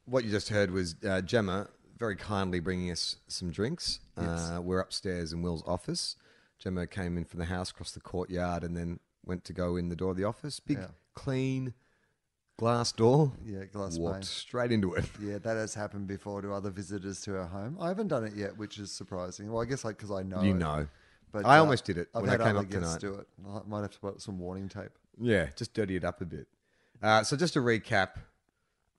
[0.03, 3.99] what you just heard was uh, Gemma very kindly bringing us some drinks.
[4.17, 6.15] Uh, we're upstairs in Wil's office.
[6.59, 9.89] Gemma came in from the house, across the courtyard, and then went to go in
[9.89, 10.59] the door of the office.
[10.59, 10.87] Big, Yeah.
[11.13, 11.73] clean
[12.57, 13.33] glass door.
[13.43, 14.23] Yeah, glass Walked pane.
[14.23, 15.05] straight into it.
[15.21, 17.77] Yeah, that has happened before to other visitors to our home.
[17.79, 19.51] I haven't done it yet, which is surprising.
[19.51, 20.87] Well, I guess like because I know You know.
[21.31, 22.99] But I uh, almost did it I've when I came up tonight.
[23.01, 23.27] Do it.
[23.45, 24.91] I might have to put some warning tape.
[25.19, 26.47] Yeah, just dirty it up a bit.
[27.01, 28.11] Uh, so just to recap,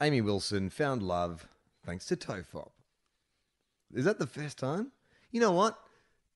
[0.03, 1.49] Amy Wilson found love
[1.86, 2.68] thanks to Tofop.
[3.95, 4.93] Is that the first time?
[5.30, 5.78] You know what?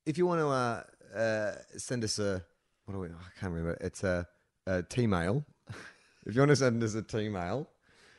[0.07, 2.43] If you want to uh, uh, send us a
[2.91, 3.07] what do we?
[3.09, 3.79] I can't remember.
[3.81, 4.27] It's a,
[4.67, 5.45] a T mail.
[6.27, 7.69] if you want to send us a T mail,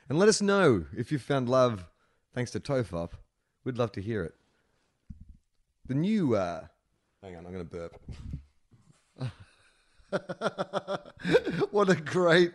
[0.08, 1.86] and let us know if you found love
[2.34, 3.12] thanks to Tofop,
[3.66, 4.34] we'd love to hear it.
[5.88, 6.36] The new.
[6.36, 6.68] Uh,
[7.22, 8.00] hang on, I'm going to burp.
[11.72, 12.54] what a great,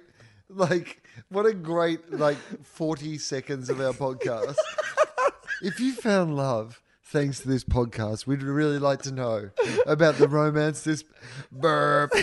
[0.48, 4.56] like, what a great, like, 40 seconds of our podcast.
[5.62, 9.50] If you found love thanks to this podcast, we'd really like to know
[9.86, 11.04] about the romance this
[11.52, 12.12] burp.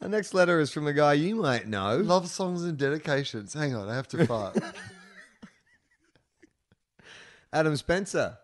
[0.00, 1.96] Our next letter is from a guy you might know.
[1.96, 3.52] Love songs and dedications.
[3.52, 4.56] Hang on, I have to fart.
[7.52, 8.38] Adam Spencer.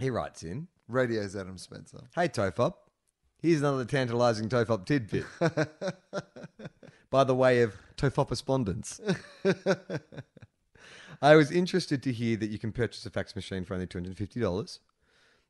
[0.00, 2.00] He writes in Radio's Adam Spencer.
[2.14, 2.74] Hey, Tofop.
[3.40, 5.24] Here's another tantalizing Tofop tidbit.
[7.10, 9.00] By the way of Tofop respondents.
[11.22, 14.78] I was interested to hear that you can purchase a fax machine for only $250.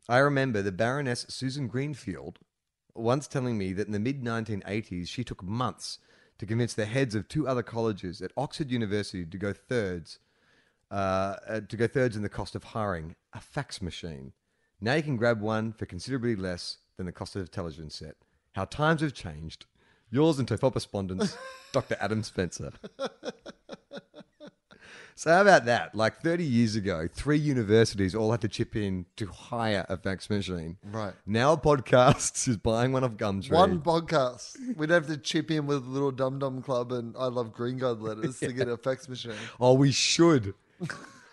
[0.07, 2.41] I remember the Baroness Susan Greenfield
[2.95, 5.99] once telling me that in the mid 1980s she took months
[6.39, 10.19] to convince the heads of two other colleges at Oxford University to go thirds
[10.91, 14.33] uh, uh, to go thirds in the cost of hiring a fax machine.
[14.81, 18.17] Now you can grab one for considerably less than the cost of television set.
[18.55, 19.65] How times have changed.
[20.11, 21.37] Yours and Tofop respondents,
[21.73, 21.97] Dr.
[22.01, 22.73] Adam Spencer.
[25.15, 25.95] so how about that?
[25.95, 30.29] Like 30 years ago, three universities all had to chip in to hire a fax
[30.29, 30.79] machine.
[30.83, 31.13] Right.
[31.27, 33.53] Now podcasts is buying one of Gumtree.
[33.53, 34.57] One podcast.
[34.77, 37.99] We'd have to chip in with Little Dum Dum Club and I Love Green Guide
[37.99, 39.33] letters to get a fax machine.
[39.61, 40.55] Oh, we should.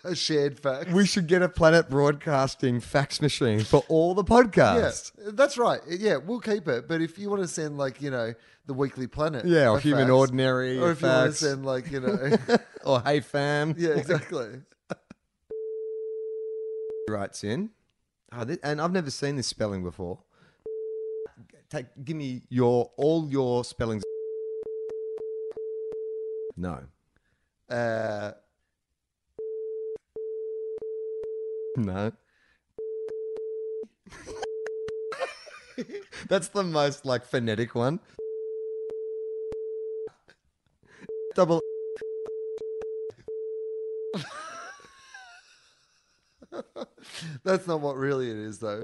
[0.06, 0.90] A shared fax.
[0.92, 5.12] We should get a Planet Broadcasting fax machine for all the yeah, podcasts.
[5.34, 5.80] that's right.
[5.88, 6.86] Yeah, we'll keep it.
[6.88, 8.34] But if you want to send like you know
[8.66, 11.90] the Weekly Planet, Yeah, or Human fax, Ordinary, or if you want to send like
[11.90, 12.36] you know,
[12.84, 13.74] or Hey Fam.
[13.76, 14.60] yeah, exactly.
[17.08, 17.70] writes in,
[18.32, 20.18] oh, thi- and I've never seen this spelling before.
[21.70, 24.02] Take, give me your all your spellings.
[26.58, 26.78] No,
[27.68, 28.32] Uh,
[31.76, 32.12] no.
[36.28, 38.00] That's the most like phonetic one.
[41.34, 41.60] Double.
[47.44, 48.80] that's not what really it is, though.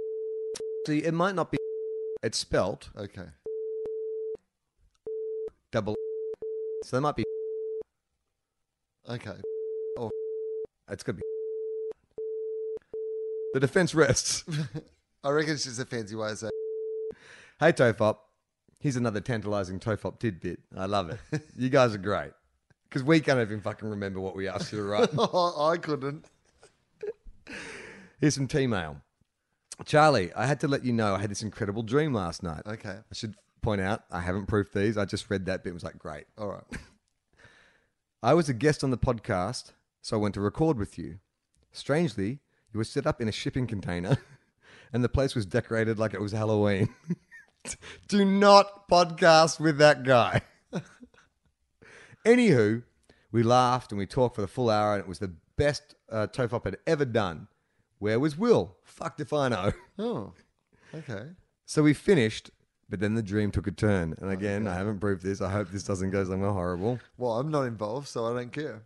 [0.87, 1.57] See, it might not be.
[2.23, 3.25] It's spelt Okay.
[5.71, 5.95] double.
[6.85, 7.25] So there might be.
[9.09, 9.37] Okay.
[9.97, 10.11] Or
[10.91, 11.32] it's gonna be.
[13.53, 14.45] The defense rests.
[15.25, 16.53] I reckon it's just a fancy way of saying.
[17.61, 18.17] Hey, Tofop.
[18.81, 20.61] Here's another tantalizing Tofop tidbit.
[20.77, 21.43] I love it.
[21.57, 22.33] You guys are great.
[22.89, 25.09] Because we can't even fucking remember what we asked you to write.
[25.19, 26.27] I couldn't.
[28.21, 29.01] Here's some T-mail.
[29.85, 32.63] Charlie, I had to let you know I had this incredible dream last night.
[32.67, 32.97] Okay.
[32.99, 34.99] I should point out, I haven't proofed these.
[34.99, 36.25] I just read that bit and was like, great.
[36.37, 36.65] All right.
[38.23, 41.19] I was a guest on the podcast, so I went to record with you.
[41.73, 42.41] Strangely,
[42.73, 44.19] you were set up in a shipping container,
[44.93, 46.89] and the place was decorated like it was Halloween.
[48.09, 50.43] Do not podcast with that guy.
[52.27, 52.83] Anywho,
[53.31, 56.27] we laughed and we talked for the full hour, and it was the best uh,
[56.27, 57.49] Tofop had ever done.
[57.99, 58.77] Where was Wil?
[58.83, 59.73] Fucked if I know.
[59.99, 60.33] Oh,
[60.95, 61.29] okay.
[61.67, 62.51] So we finished,
[62.89, 64.15] but then the dream took a turn.
[64.21, 65.41] And again, I haven't proved this.
[65.41, 66.99] I hope this doesn't go somewhere horrible.
[67.17, 68.83] Well, I'm not involved, so I don't care.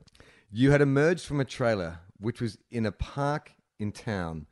[0.53, 4.47] You had emerged from a trailer, which was in a park in town,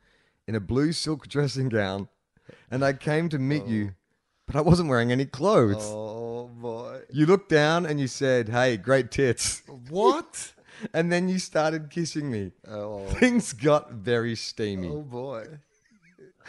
[0.47, 2.07] in a blue silk dressing gown,
[2.69, 3.93] and I came to meet you,
[4.45, 5.77] but I wasn't wearing any clothes.
[5.83, 7.01] Oh boy.
[7.11, 9.61] You looked down and you said, Hey, great tits.
[9.89, 10.51] What?
[10.93, 12.51] And then you started kissing me.
[12.67, 14.89] Oh, Things got very steamy.
[14.89, 15.47] oh boy.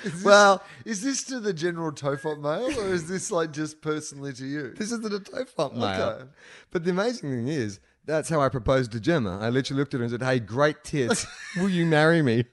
[0.03, 3.81] Is this, Well- is this to the general Tofop mail, or is this like just
[3.81, 4.73] personally to you?
[4.77, 6.09] This isn't a Tofop mail.
[6.09, 6.25] Okay.
[6.73, 9.39] But the amazing thing is, that's how I proposed to Gemma.
[9.41, 11.25] I literally looked at her and said, Hey, great tits.
[11.57, 12.47] Will you marry me?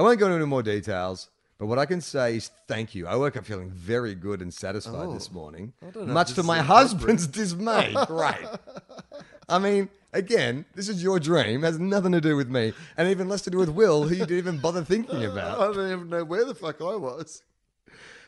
[0.00, 1.28] I won't go into any more details,
[1.58, 3.06] but what I can say is thank you.
[3.06, 6.36] I woke up feeling very good and satisfied this oh, morning, don't know much this
[6.36, 7.94] to my husband's dismay.
[8.06, 8.46] Great.
[9.46, 13.28] I mean, again, this is your dream, has nothing to do with me, and even
[13.28, 15.60] less to do with Wil, who you didn't even bother thinking about.
[15.60, 17.42] I don't even know where the fuck I was.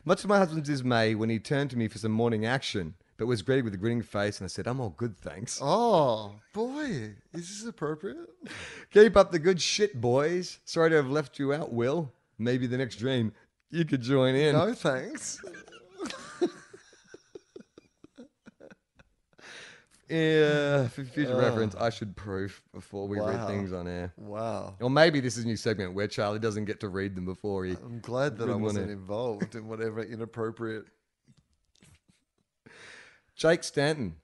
[0.05, 3.29] Much to my husband's dismay when he turned to me for some morning action, but
[3.29, 5.61] was greeted with a grinning face, and I said, I'm all good, thanks.
[5.63, 8.17] Oh boy, is this appropriate?
[8.93, 10.59] Keep up the good shit, boys.
[10.65, 12.13] Sorry to have left you out, Wil.
[12.37, 13.33] Maybe the next dream
[13.71, 14.55] you could join in.
[14.57, 15.41] No thanks.
[20.09, 23.47] Yeah, for future reference, I should proof before we read Wow.
[23.47, 24.13] things on air.
[24.19, 24.75] Wow.
[24.81, 27.65] Or maybe this is a new segment where Charlie doesn't get to read them before
[27.65, 27.73] he.
[27.83, 30.85] I'm glad that I wasn't involved in whatever inappropriate.
[33.37, 34.17] Jake Stanton.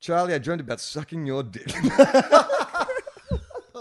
[0.00, 1.72] Charlie, I dreamed about sucking your dick.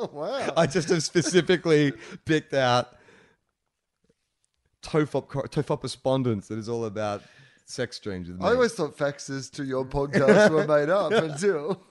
[0.01, 0.53] Oh wow.
[0.55, 1.91] I just have specifically
[2.23, 2.95] picked out
[4.81, 7.21] Tofop, Tofop respondents that is all about
[7.65, 8.45] sex dreams with me.
[8.45, 11.81] I always thought faxes to your podcast were made up until.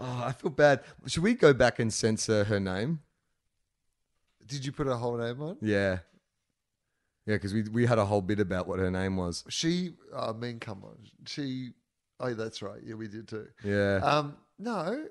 [0.00, 0.80] oh, I feel bad.
[1.06, 2.98] Should we go back and censor her name?
[4.44, 5.58] Did you put her whole name on?
[5.60, 5.98] Yeah.
[7.26, 9.44] Yeah, because we, we had a whole bit about what her name was.
[9.48, 10.96] She, I mean, come on.
[11.26, 11.70] She,
[12.20, 12.80] oh, that's right.
[12.84, 13.46] Yeah, we did too.
[13.64, 14.00] Yeah.
[14.02, 15.06] Um, no,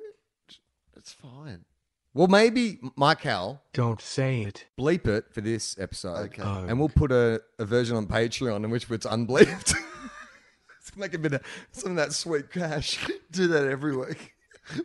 [0.95, 1.65] it's fine.
[2.13, 4.65] well, maybe, Michael, Don't say it.
[4.79, 6.17] bleep it for this episode.
[6.25, 6.43] Okay.
[6.45, 6.65] Oh.
[6.67, 9.73] And we'll put a, a version on Patreon in which it's unbleeped.
[10.69, 11.41] Let's make a bit of
[11.71, 13.05] some of that sweet cash.
[13.31, 14.33] Do that every week.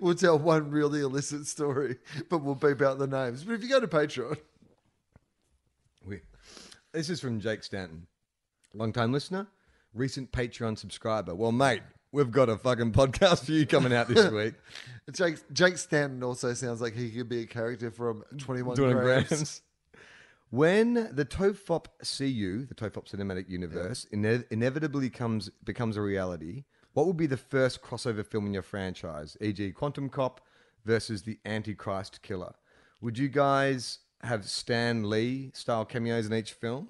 [0.01, 1.99] We'll tell one really illicit story,
[2.31, 3.45] but we'll beep out the names.
[3.45, 4.39] But if you go to Patreon, We-
[6.93, 8.07] This is from Jake Stanton,
[8.75, 9.47] long time listener,
[9.95, 11.35] recent Patreon subscriber.
[11.35, 11.83] Well, mate,
[12.13, 14.55] we've got a fucking podcast for you coming out this week.
[15.13, 19.29] Jake, Jake Stanton also sounds like he could be a character from 21 Doing grams.
[19.29, 19.63] grams.
[20.51, 26.65] When the Tofop CU, the Tofop Cinematic Universe, ine- inevitably comes becomes a reality,
[26.95, 30.41] what would be the first crossover film in your franchise, e.g., Quantum Cop
[30.87, 32.55] versus the Antichrist Killer?
[33.03, 36.89] Would you guys have Stan Lee style cameos in each film?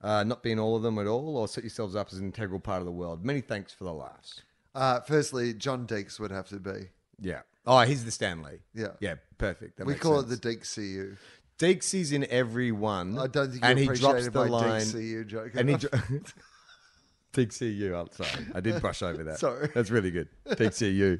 [0.00, 2.58] Uh, not being all of them at all, or set yourselves up as an integral
[2.58, 3.24] part of the world?
[3.24, 4.42] Many thanks for the laughs.
[4.74, 6.88] Uh, firstly, John Deeks would have to be.
[7.20, 7.42] Yeah.
[7.66, 8.58] Oh, he's the Stan Lee.
[8.74, 8.88] Yeah.
[9.00, 9.76] Yeah, perfect.
[9.76, 10.32] That we makes call sense.
[10.32, 11.16] it the Deeks CU.
[11.58, 13.16] Deeksy's in every one.
[13.18, 14.80] I don't think and he drops the line.
[14.80, 15.52] Deeks CU joke.
[15.54, 15.90] And he enough.
[16.08, 16.18] dro-
[17.32, 17.94] Deek CU.
[17.96, 19.38] I'm sorry, I did brush over that.
[19.38, 19.70] Sorry.
[19.72, 20.28] that's really good.
[20.56, 21.18] Deek CU.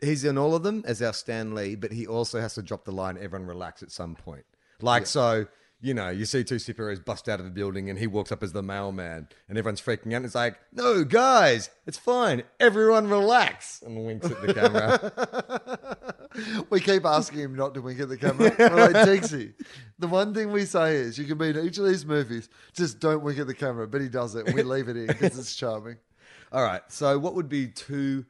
[0.00, 2.84] He's in all of them as our Stan Lee, but he also has to drop
[2.84, 3.16] the line.
[3.20, 4.44] Everyone relax at some point.
[4.80, 5.46] Like so,
[5.80, 8.42] you know, you see two superheroes bust out of a building, and he walks up
[8.42, 10.16] as the mailman, and everyone's freaking out.
[10.16, 12.42] And it's like, no, guys, it's fine.
[12.58, 16.66] Everyone relax, and winks at the camera.
[16.70, 18.54] we keep asking him not to wink at the camera.
[18.58, 19.54] We're like, Deeksy,
[19.98, 22.98] the one thing we say is you can be in each of these movies, just
[22.98, 23.86] don't wink at the camera.
[23.86, 24.46] But he does it.
[24.46, 25.96] and We leave it in because it's charming.
[26.50, 26.82] All right.
[26.88, 28.24] So, what would be two?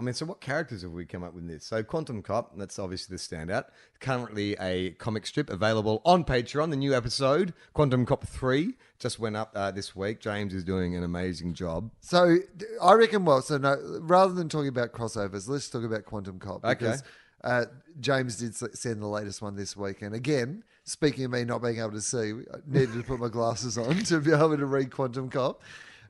[0.00, 1.66] I mean, so what characters have we come up with in this?
[1.66, 3.64] So, Quantum Cop, that's obviously the standout.
[4.00, 6.70] Currently, a comic strip available on Patreon.
[6.70, 10.20] The new episode, Quantum Cop 3, just went up uh, this week.
[10.20, 11.90] James is doing an amazing job.
[12.00, 12.38] So
[12.80, 16.64] I reckon, well, so no, rather than talking about crossovers, let's talk about Quantum Cop.
[16.64, 16.70] Okay.
[16.70, 17.02] Because
[17.44, 17.66] uh,
[18.00, 20.00] James did send the latest one this week.
[20.00, 23.28] And again, speaking of me not being able to see, I needed to put my
[23.28, 25.62] glasses on to be able to read Quantum Cop.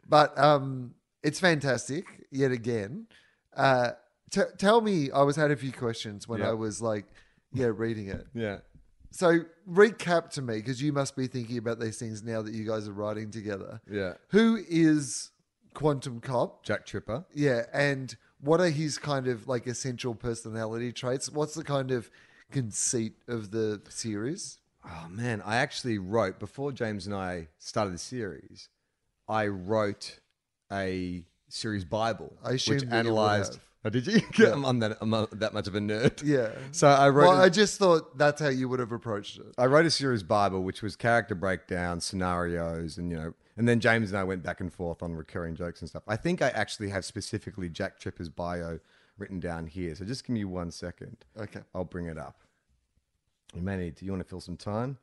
[0.08, 3.08] But um, it's fantastic, yet again.
[3.56, 3.92] Uh,
[4.30, 6.50] t- tell me, I was had a few questions when Yeah.
[6.50, 7.06] I was like,
[7.52, 8.26] yeah, reading it.
[8.34, 8.58] Yeah.
[9.12, 12.64] So recap to me, because you must be thinking about these things now that you
[12.64, 13.80] guys are writing together.
[13.90, 14.14] Yeah.
[14.28, 15.30] Who is
[15.74, 16.64] Quantum Cop?
[16.64, 17.24] Jack Tripper.
[17.34, 21.28] Yeah, and what are his kind of like essential personality traits?
[21.28, 22.08] What's the kind of
[22.52, 24.58] conceit of the series?
[24.84, 25.42] Oh, man.
[25.44, 28.68] I actually wrote, before James and I started the series,
[29.28, 30.20] I wrote
[30.72, 33.54] a series Bible, I which assumed that you would analyzed.
[33.54, 33.62] have.
[33.82, 34.20] Oh, did you?
[34.38, 34.52] Yeah.
[34.64, 36.22] I'm, that, I'm not that much of a nerd.
[36.24, 36.50] Yeah.
[36.72, 37.28] So I wrote.
[37.28, 39.46] Well, a- I just thought that's how you would have approached it.
[39.58, 43.80] I wrote a series Bible, which was character breakdown, scenarios, and you know, and then
[43.80, 46.02] James and I went back and forth on recurring jokes and stuff.
[46.06, 48.80] I think I actually have specifically Jack Tripper's bio
[49.18, 49.94] written down here.
[49.94, 51.16] So just give me one second.
[51.38, 51.60] Okay.
[51.74, 52.42] I'll bring it up.
[53.54, 53.94] You may need.
[53.96, 54.98] Do you want to fill some time?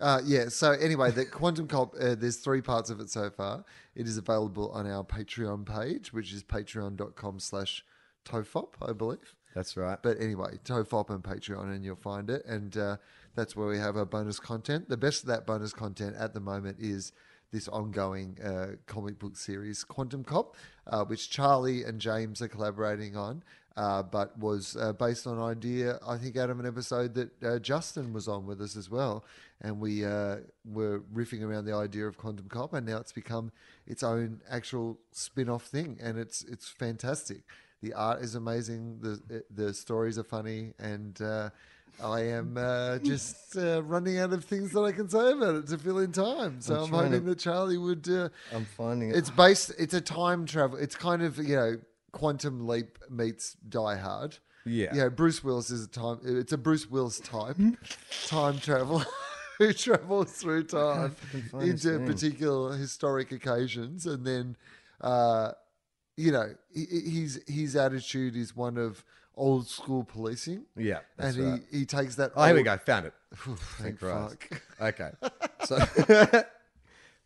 [0.00, 0.48] Uh, yeah.
[0.48, 1.94] So anyway, the Quantum Cop.
[2.00, 3.64] Uh, there's three parts of it so far.
[3.94, 7.84] It is available on our Patreon page, which is patreon.com/slash
[8.24, 9.34] tofop, I believe.
[9.54, 9.98] That's right.
[10.00, 12.44] But anyway, Tofop and Patreon, and you'll find it.
[12.44, 12.96] And uh,
[13.34, 14.88] that's where we have our bonus content.
[14.88, 17.12] The best of that bonus content at the moment is
[17.50, 20.54] this ongoing uh, comic book series, Quantum Cop,
[20.86, 23.42] uh, which Charlie and James are collaborating on,
[23.78, 27.42] uh, but was uh, based on an idea, I think, out of an episode that
[27.44, 29.24] uh, Justin was on with us as well.
[29.60, 33.52] And we uh, were riffing around the idea of Quantum Cop, and now it's become
[33.86, 35.96] its own actual spin off thing.
[36.02, 37.42] And it's, it's fantastic.
[37.80, 38.98] The art is amazing.
[39.00, 41.50] The the stories are funny, and uh,
[42.02, 45.68] I am uh, just uh, running out of things that I can say about it
[45.68, 46.60] to fill in time.
[46.60, 48.08] So I'm I'm, hoping to- that Charlie would.
[48.08, 49.16] Uh, I'm finding it.
[49.16, 49.70] it's based.
[49.78, 50.76] It's a time travel.
[50.76, 51.76] It's kind of you know
[52.12, 54.38] Quantum Leap meets Die Hard.
[54.64, 54.90] Yeah.
[54.94, 56.18] Yeah, Bruce Willis is a time.
[56.24, 57.56] It's a Bruce Willis type
[58.26, 59.02] time travel.
[59.58, 61.16] Who travels through time
[61.60, 64.56] into particular historic occasions, and then,
[65.00, 65.50] uh,
[66.16, 69.04] you know, he- he- his his attitude is one of
[69.34, 71.00] old school policing, yeah.
[71.18, 71.60] And right.
[71.72, 72.30] he, he takes that.
[72.36, 72.76] Oh, here we go.
[72.76, 73.14] Found it.
[73.34, 74.36] Thank Christ.
[74.48, 74.62] fuck.
[74.80, 75.10] Okay.
[75.64, 76.44] So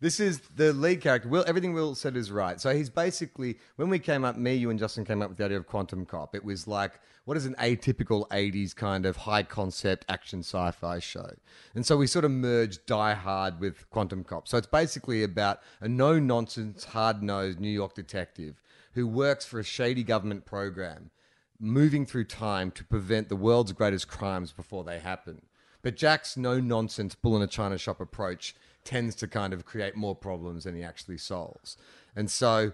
[0.02, 1.28] this is the lead character.
[1.28, 2.60] Wil everything Wil said is right.
[2.60, 5.44] So he's basically when we came up, me, you, and Justin came up with the
[5.44, 6.34] idea of Quantum Cop.
[6.34, 11.30] It was like what is an atypical '80s kind of high concept action sci-fi show,
[11.76, 14.48] and so we sort of merged Die Hard with Quantum Cop.
[14.48, 18.60] So it's basically about a no nonsense, hard nosed New York detective
[18.94, 21.10] who works for a shady government program
[21.58, 25.42] moving through time to prevent the world's greatest crimes before they happen.
[25.80, 28.54] But Jack's no nonsense bull in a china shop approach
[28.84, 31.76] tends to kind of create more problems than he actually solves.
[32.16, 32.72] And so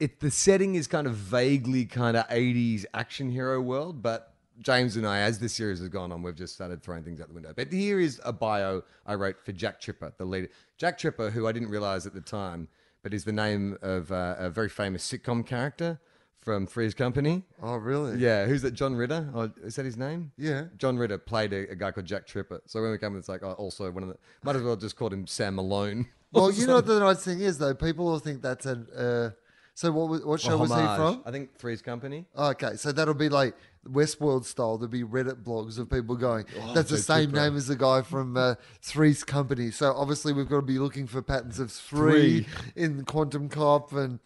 [0.00, 4.96] it the setting is kind of vaguely kind of 80s action hero world, but James
[4.96, 7.34] and I, as the series has gone on, we've just started throwing things out the
[7.34, 7.52] window.
[7.54, 10.48] But here is a bio I wrote for Jack Tripper, the leader.
[10.76, 12.68] Jack Tripper, who I didn't realize at the time,
[13.02, 16.00] but is the name of uh, a very famous sitcom character
[16.48, 17.42] from Three's Company.
[17.62, 18.18] Oh, really?
[18.18, 18.70] Yeah, who's that?
[18.70, 19.28] John Ritter?
[19.34, 20.32] Oh, is that his name?
[20.38, 20.64] Yeah.
[20.78, 22.62] John Ritter played a, a guy called Jack Tripper.
[22.64, 24.16] So when we came, it's like oh, also one of the.
[24.42, 26.06] Might as well just called him Sam Malone.
[26.32, 27.74] Well, you know what the nice thing is though.
[27.74, 28.86] People will think that's an.
[28.94, 29.30] Uh,
[29.74, 30.08] so what?
[30.10, 31.22] was- What show was he from?
[31.24, 32.26] I think Three's Company.
[32.36, 33.54] Okay, so that'll be like
[33.86, 34.76] Westworld style.
[34.76, 36.44] There'll be Reddit blogs of people going,
[36.74, 40.34] "That's the Jack same Tripper." name as the guy from uh, Three's Company." So obviously,
[40.34, 42.46] we've got to be looking for patterns of three,
[42.76, 44.18] in Quantum Cop, and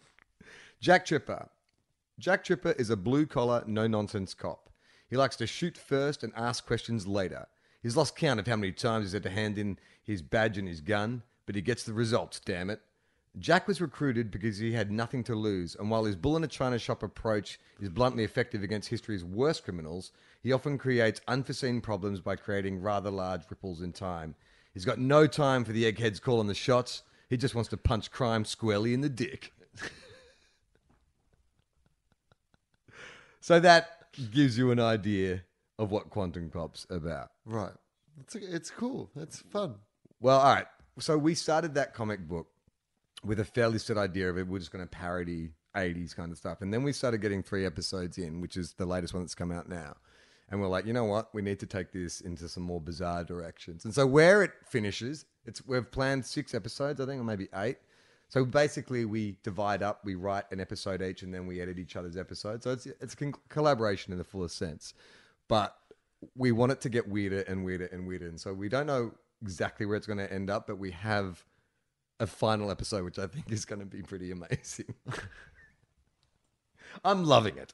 [0.81, 1.47] Jack Tripper.
[2.19, 4.69] Jack Tripper is a blue collar, no nonsense cop.
[5.09, 7.47] He likes to shoot first and ask questions later.
[7.81, 10.67] He's lost count of how many times he's had to hand in his badge and
[10.67, 12.81] his gun, but he gets the results, damn it.
[13.39, 16.47] Jack was recruited because he had nothing to lose, and while his bull in a
[16.47, 20.11] china shop approach is bluntly effective against history's worst criminals,
[20.43, 24.35] he often creates unforeseen problems by creating rather large ripples in time.
[24.71, 27.01] He's got no time for the eggheads calling the shots.
[27.27, 29.51] He just wants to punch crime squarely in the dick.
[33.43, 35.41] So that gives you an idea
[35.77, 37.31] of what Quantum Cop's about.
[37.45, 37.73] right,
[38.21, 39.09] it's it's cool.
[39.17, 39.75] It's fun.
[40.21, 40.65] Well, all right.
[40.99, 42.47] So we started that comic book
[43.21, 44.47] with a fairly set idea of it.
[44.47, 46.61] We're just going to parody 80s kind of stuff.
[46.61, 49.51] And then we started getting three episodes in, which is the latest one that's come
[49.51, 49.97] out now.
[50.49, 51.27] And we're like, you know what?
[51.33, 53.83] We need to take this into some more bizarre directions.
[53.83, 57.79] And so where it finishes, it's we've planned six episodes, I think, or maybe eight.
[58.29, 61.95] So basically, we divide up, we write an episode each, and then we edit each
[61.95, 62.63] other's episodes.
[62.63, 64.93] So it's it's con- collaboration in the fullest sense.
[65.47, 65.75] But
[66.35, 68.27] we want it to get weirder and weirder and weirder.
[68.27, 69.11] And so we don't know
[69.41, 71.43] exactly where it's going to end up, but we have
[72.19, 74.95] a final episode, which I think is going to be pretty amazing.
[77.03, 77.73] I'm loving it.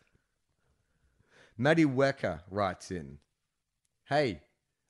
[1.58, 3.20] Maddie Wecker writes in
[4.08, 4.41] Hey,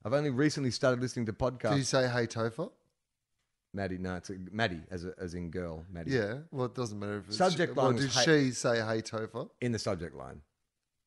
[0.06, 2.72] I've only recently started listening to podcasts." Did you say "Hey Topher"?
[3.74, 5.86] Maddie, no, it's a, Maddie as, a, as in girl.
[5.92, 6.12] Maddie.
[6.12, 6.40] Yeah.
[6.52, 9.02] Well, it doesn't matter if it's Subject Well, line was did hey- she say "Hey
[9.02, 9.50] Topher"?
[9.62, 10.42] In the subject line.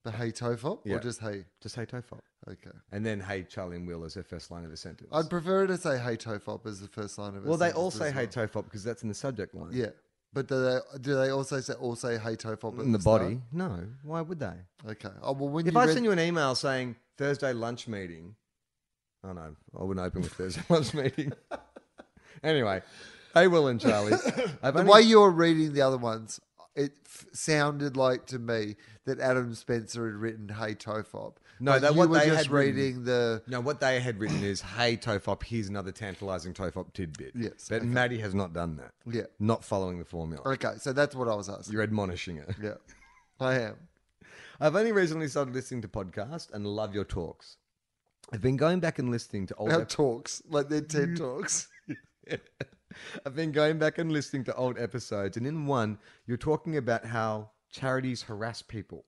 [0.04, 0.96] The "Hey Topher" Yeah.
[0.96, 1.44] or just "Hey"?
[1.60, 2.20] Just hey Tofop.
[2.48, 2.70] Okay.
[2.90, 5.08] And then hey Charlie and Wil as her first line of a sentence.
[5.12, 7.48] I'd prefer to say "Hey Topop" as the first line of it.
[7.48, 9.70] well, they all say hey Tofop because that's in the subject line.
[9.72, 9.90] Yeah,
[10.32, 13.40] but do they do they also say all say "Hey Topop" at In the body?
[13.52, 13.86] No.
[14.02, 14.54] Why would they?
[14.88, 15.08] Okay.
[15.22, 18.34] Oh well, when If you I read, send you an email saying Thursday lunch meeting,
[19.24, 21.32] oh no, I wouldn't open with Thursday lunch meeting.
[22.42, 22.82] Anyway,
[23.34, 24.12] hey Wil and Charlie,
[24.62, 26.40] I've the only- way you were reading the other ones,
[26.74, 31.92] it f- sounded like to me that Adam Spencer had written "Hey Tofop." No, that
[31.92, 33.42] you what were they just had written- reading the.
[33.46, 37.76] No, what they had written is, "Hey Tofop, here's another tantalising Tofop tidbit." Yes, but
[37.82, 37.86] okay.
[37.86, 38.92] Maddie has not done that.
[39.06, 39.22] Yeah.
[39.38, 40.42] not following the formula.
[40.54, 41.72] Okay, so that's what I was asking.
[41.74, 42.54] You're admonishing her.
[42.60, 42.74] Yeah,
[43.40, 43.76] I am.
[44.60, 47.56] I've only recently started listening to podcasts and love your talks.
[48.32, 49.72] I've been going back and listening to old.
[49.72, 51.68] Our talks, like they're TED talks.
[53.26, 57.04] I've been going back and listening to old episodes, and in one, you're talking about
[57.04, 59.04] how charities harass people.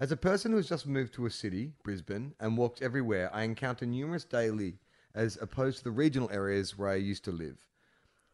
[0.00, 3.84] As a person who's just moved to a city, Brisbane, and walked everywhere, I encounter
[3.84, 4.78] numerous daily
[5.14, 7.66] as opposed to the regional areas where I used to live.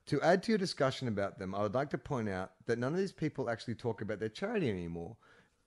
[0.06, 2.92] To add to your discussion about them, I would like to point out that none
[2.92, 5.16] of these people actually talk about their charity anymore.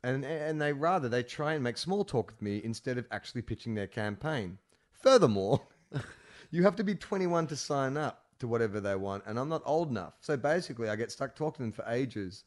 [0.03, 3.41] And, and they rather they try and make small talk with me instead of actually
[3.41, 4.59] pitching their campaign.
[4.91, 5.61] Furthermore,
[6.51, 9.61] you have to be 21 to sign up to whatever they want, and I'm not
[9.65, 10.13] old enough.
[10.21, 12.43] So basically, I get stuck talking to them for ages,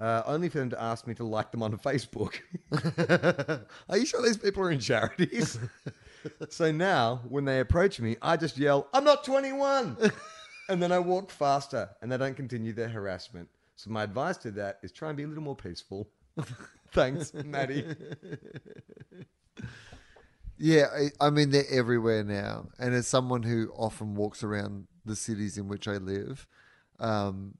[0.00, 2.40] uh, only for them to ask me to like them on Facebook.
[3.88, 5.58] are you sure these people are in charities?
[6.48, 9.96] so now, when they approach me, I just yell, I'm not 21!
[10.68, 13.48] and then I walk faster, and they don't continue their harassment.
[13.76, 16.08] So my advice to that is try and be a little more peaceful.
[16.92, 17.84] Thanks, Maddie.
[20.58, 25.16] Yeah, I, I mean they're everywhere now, and as someone who often walks around the
[25.16, 26.46] cities in which I live,
[27.00, 27.56] um,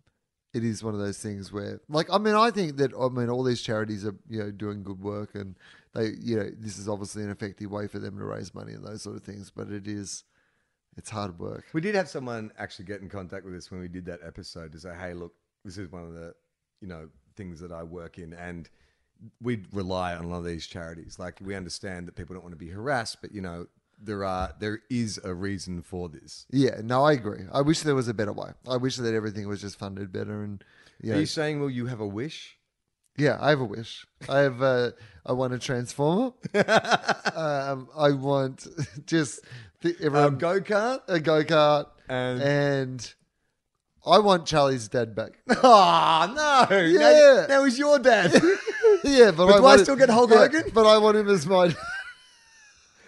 [0.53, 3.29] it is one of those things where, like, I mean, I think that I mean
[3.29, 5.57] all these charities are you know doing good work, and
[5.95, 8.85] they you know this is obviously an effective way for them to raise money and
[8.85, 10.25] those sort of things, but it is
[10.97, 11.65] it's hard work.
[11.73, 14.73] We did have someone actually get in contact with us when we did that episode
[14.73, 15.35] to say, "Hey, look,
[15.65, 16.35] this is one of the
[16.81, 18.69] you know things that I work in, and
[19.41, 21.19] we rely on a lot of these charities.
[21.19, 23.67] Like, we understand that people don't want to be harassed, but you know,
[24.03, 26.47] there are there is a reason for this.
[26.51, 27.43] Yeah, no, I agree.
[27.53, 28.51] I wish there was a better way.
[28.69, 30.63] I wish that everything was just funded better, and
[31.03, 32.57] you Are know, you saying, well, you have a wish?
[33.17, 34.07] Yeah, I have a wish.
[34.29, 34.61] I have.
[34.63, 34.91] Uh,
[35.25, 36.33] I want a transformer.
[37.35, 38.67] um, I want
[39.07, 39.41] just
[39.81, 41.01] the, A everyone go kart?
[41.09, 43.15] a go kart, And- and
[44.07, 45.33] I want Charlie's dad back.
[45.63, 46.77] Oh no!
[46.77, 47.47] Yeah.
[47.49, 48.33] Now, now he's your dad.
[49.05, 50.65] yeah, but, But I do I want it- still get Hulk Hogan?
[50.75, 51.75] But I want him as my.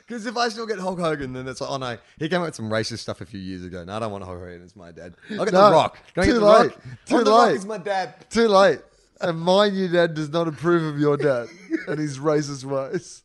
[0.06, 2.46] Because if I still get Hulk Hogan, then it's like, oh no, he came out
[2.46, 3.82] with some racist stuff a few years ago.
[3.84, 5.14] No, I don't want Hulk Hogan as my dad.
[5.32, 5.98] I'll get No, The Rock.
[6.14, 6.70] Can I too get The late.
[6.70, 6.82] Rock?
[7.06, 7.56] Too Oh, the Rock late.
[7.56, 8.30] is my dad.
[8.30, 8.78] Too late.
[9.20, 11.48] And my new dad does not approve of your dad
[11.88, 13.22] and his racist ways.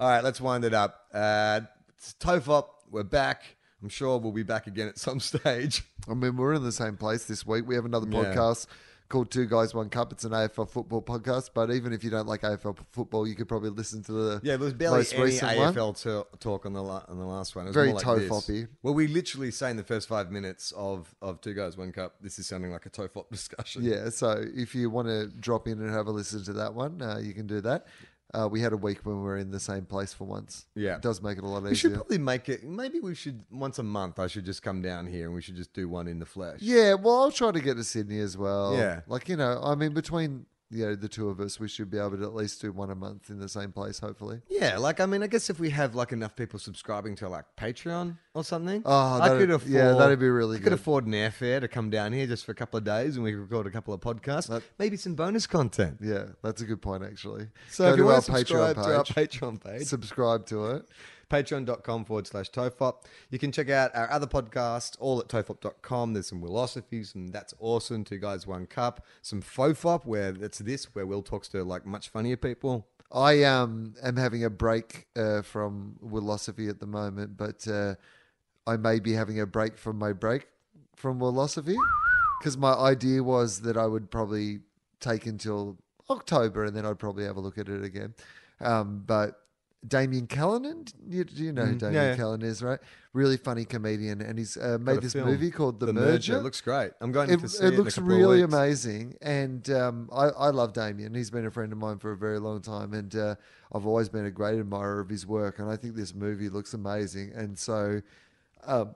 [0.00, 1.06] All right, let's wind it up.
[1.12, 1.60] Uh,
[1.96, 3.42] it's Tofop, we're back.
[3.82, 5.82] I'm sure we'll be back again at some stage.
[6.08, 7.66] I mean, we're in the same place this week.
[7.66, 8.24] We have another Yeah.
[8.32, 8.66] podcast
[9.08, 10.12] called Two Guys One Cup.
[10.12, 13.48] It's an AFL football podcast, but even if you don't like AFL football, you could
[13.48, 15.38] probably listen to the Yeah, there was barely most any.
[15.40, 17.64] AFL to- talk on the la- on the last one.
[17.64, 18.30] It was Very more like this.
[18.30, 18.66] Tofop-y.
[18.82, 22.16] Well, we literally say in the first five minutes of, of Two Guys, One Cup,
[22.20, 23.82] this is sounding like a Tofop discussion.
[23.84, 27.00] Yeah, so if you want to drop in and have a listen to that one,
[27.00, 27.86] uh, you can do that.
[28.34, 30.66] Uh, we had a week when we were in the same place for once.
[30.74, 30.96] Yeah.
[30.96, 31.70] it does make it a lot easier.
[31.70, 32.62] We should probably make it.
[32.62, 34.18] Maybe we should once a month.
[34.18, 36.58] I should just come down here and we should just do one in the flesh.
[36.60, 38.76] Yeah, well, I'll try to get to Sydney as well.
[38.76, 39.00] Yeah.
[39.06, 41.98] like you know, I mean, between you know the two of us, we should be
[41.98, 44.40] able to at least do one a month in the same place, hopefully.
[44.50, 47.44] Yeah, like I mean, I guess if we have like enough people subscribing to like
[47.56, 49.72] Patreon or something, Oh, I could afford.
[49.72, 52.52] yeah, that'd be really I could afford an airfare to come down here just for
[52.52, 55.14] a couple of days and we could record a couple of podcasts, That- maybe some
[55.14, 55.98] bonus content.
[56.02, 57.48] Yeah, that's a good point actually.
[57.70, 60.84] So Go if you want to subscribe Patreon to our Patreon page, subscribe to it.
[61.28, 63.04] patreon.com forward slash tofop.
[63.30, 66.12] You can check out our other podcasts, all at tofop.com.
[66.12, 68.04] There's some philosophies, and that's awesome.
[68.04, 69.04] Two guys, one cup.
[69.22, 72.86] Some fofop, where it's this, where Wil talks to like much funnier people.
[73.10, 77.94] I um am having a break uh, from Wilosophy at the moment, but uh,
[78.66, 80.46] I may be having a break from my break
[80.94, 81.76] from Wilosophy
[82.38, 84.60] because my idea was that I would probably
[85.00, 85.78] take until
[86.10, 88.14] October and then I'd probably have a look at it again.
[88.60, 89.40] Um, but
[89.86, 92.16] Damian Callinan, you, you know who Mm, Damian yeah, yeah.
[92.16, 92.80] Callinan is, right?
[93.12, 96.36] Really funny comedian, and he's uh, made this film, movie called The, Merger.
[96.36, 96.90] It looks great.
[97.00, 97.78] I'm going It, to see it it.
[97.78, 101.14] looks really amazing, and um, I, I love Damian.
[101.14, 103.34] He's been a friend of mine for a very long time, and uh,
[103.72, 105.58] I've always been a great admirer of his work.
[105.60, 108.02] And I think this movie looks amazing, and so
[108.64, 108.94] um,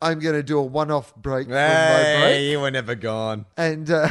[0.00, 3.46] I'm going to do a one-off break from my Hey, break, you were never gone.
[3.56, 4.10] and uh,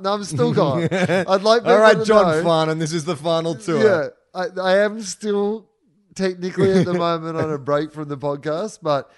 [0.00, 0.88] no, I'm still gone.
[0.92, 3.82] I'd like All right, John Farnham, this is the final tour.
[3.82, 5.68] yeah, I, I am still
[6.14, 9.10] technically at the moment on a break from the podcast, but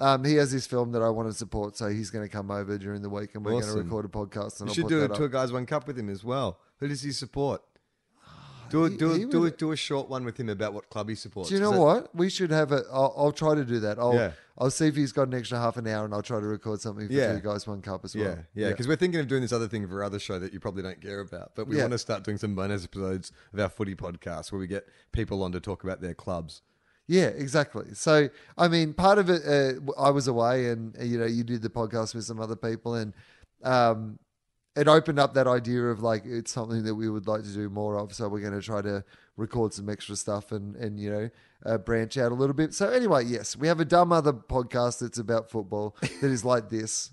[0.00, 2.50] um, he has this film that I want to support, so he's going to come
[2.50, 4.60] over during the week, and we're going to record a podcast.
[4.60, 5.30] And You I'll should put do a that up.
[5.30, 6.58] Guys One Cup with him as well.
[6.78, 7.62] Who does he support?
[8.72, 10.48] Do a, he- do, a, he do, a, would- do a short one with him
[10.48, 11.48] about what club he supports.
[11.50, 12.14] Do you know what?
[12.14, 12.82] We should have a.
[12.92, 13.98] I'll, I'll try to do that.
[13.98, 14.32] I'll Yeah.
[14.58, 16.80] I'll see if he's got an extra half an hour, and I'll try to record
[16.80, 17.32] something for Yeah.
[17.34, 18.24] two guys, one cup as well.
[18.24, 20.52] Yeah, yeah, because we're thinking of doing this other thing for our other show that
[20.52, 21.82] you probably don't care about, but we Yeah.
[21.84, 25.42] want to start doing some bonus episodes of our footy podcast where we get people
[25.42, 26.60] on to talk about their clubs.
[27.06, 27.94] Yeah, exactly.
[27.94, 31.62] So, I mean, part of it, uh, I was away, and you know, you did
[31.62, 33.14] the podcast with some other people, and
[33.64, 34.18] um,
[34.76, 37.68] it opened up that idea of like it's something that we would like to do
[37.68, 38.14] more of.
[38.14, 39.04] So we're going to try to
[39.36, 41.30] record some extra stuff and and you know
[41.64, 42.74] uh, branch out a little bit.
[42.74, 46.68] So anyway, yes, we have a dumb other podcast that's about football that is like
[46.68, 47.10] this.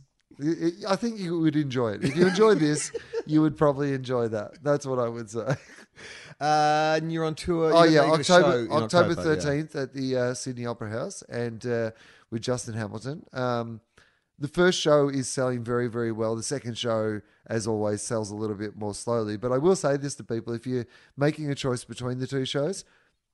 [0.87, 2.03] I- think you would enjoy it.
[2.03, 2.93] If you enjoy this,
[3.25, 4.63] you would probably enjoy that.
[4.63, 5.55] That's what I would say.
[6.39, 7.73] Uh, and you're on tour.
[7.73, 9.23] Oh yeah, October October October, yeah.
[9.23, 11.91] thirteenth at the uh, Sydney Opera House, and uh,
[12.31, 13.25] with Justin Hamilton.
[13.33, 13.81] Um,
[14.37, 16.37] the first show is selling very very well.
[16.37, 19.35] The second show, as always, sells a little bit more slowly.
[19.35, 20.85] But I will say this to people: if you're
[21.17, 22.85] making a choice between the two shows,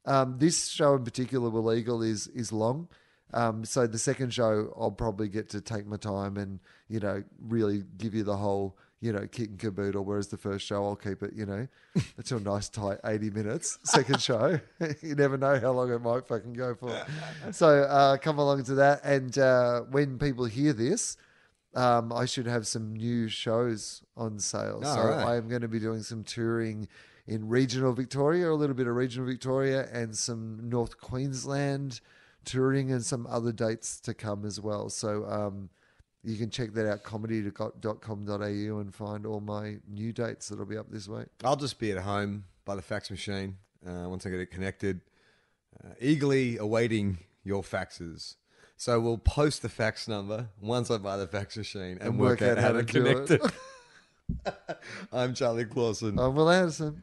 [0.05, 2.88] um, this show in particular, Wilegal, is is long.
[3.34, 7.24] Um, so the second show, I'll probably get to take my time and you know
[7.39, 10.05] really give you the whole you know kit and caboodle.
[10.05, 11.68] Whereas the first show, I'll keep it you know
[12.18, 13.80] until a nice tight eighty minutes.
[13.84, 14.59] Second show,
[15.01, 17.05] you never know how long it might fucking go for.
[17.51, 21.18] So uh, come along to that, and uh, when people hear this.
[21.76, 24.82] Um, I should have some new shows on sale.
[24.82, 25.26] So right.
[25.26, 26.88] I am going to be doing some touring
[27.28, 32.00] in regional Victoria, a little bit of regional Victoria, and some North Queensland
[32.46, 34.90] touring, and some other dates to come as well.
[34.90, 35.70] So um,
[36.24, 40.90] you can check that out, comedy.com.au, and find all my new dates that'll be up
[40.90, 41.28] this week.
[41.44, 45.02] I'll just be at home by the fax machine uh, once I get it connected,
[45.84, 48.36] uh, eagerly awaiting your faxes.
[48.78, 52.58] So we'll post the fax number once I buy the fax machine and, work, out,
[52.58, 53.42] how, to, do connect it.
[54.46, 54.78] it.
[55.14, 56.20] I'm Charlie Clausen.
[56.20, 57.02] I'm Wil Anderson.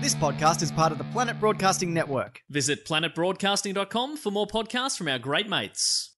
[0.00, 2.40] This podcast is part of the Planet Broadcasting Network.
[2.50, 6.16] Visit planetbroadcasting.com for more podcasts from our great mates.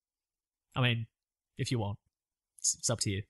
[0.75, 1.07] I mean,
[1.59, 1.99] if you want,
[2.59, 3.23] it's, it's up to you.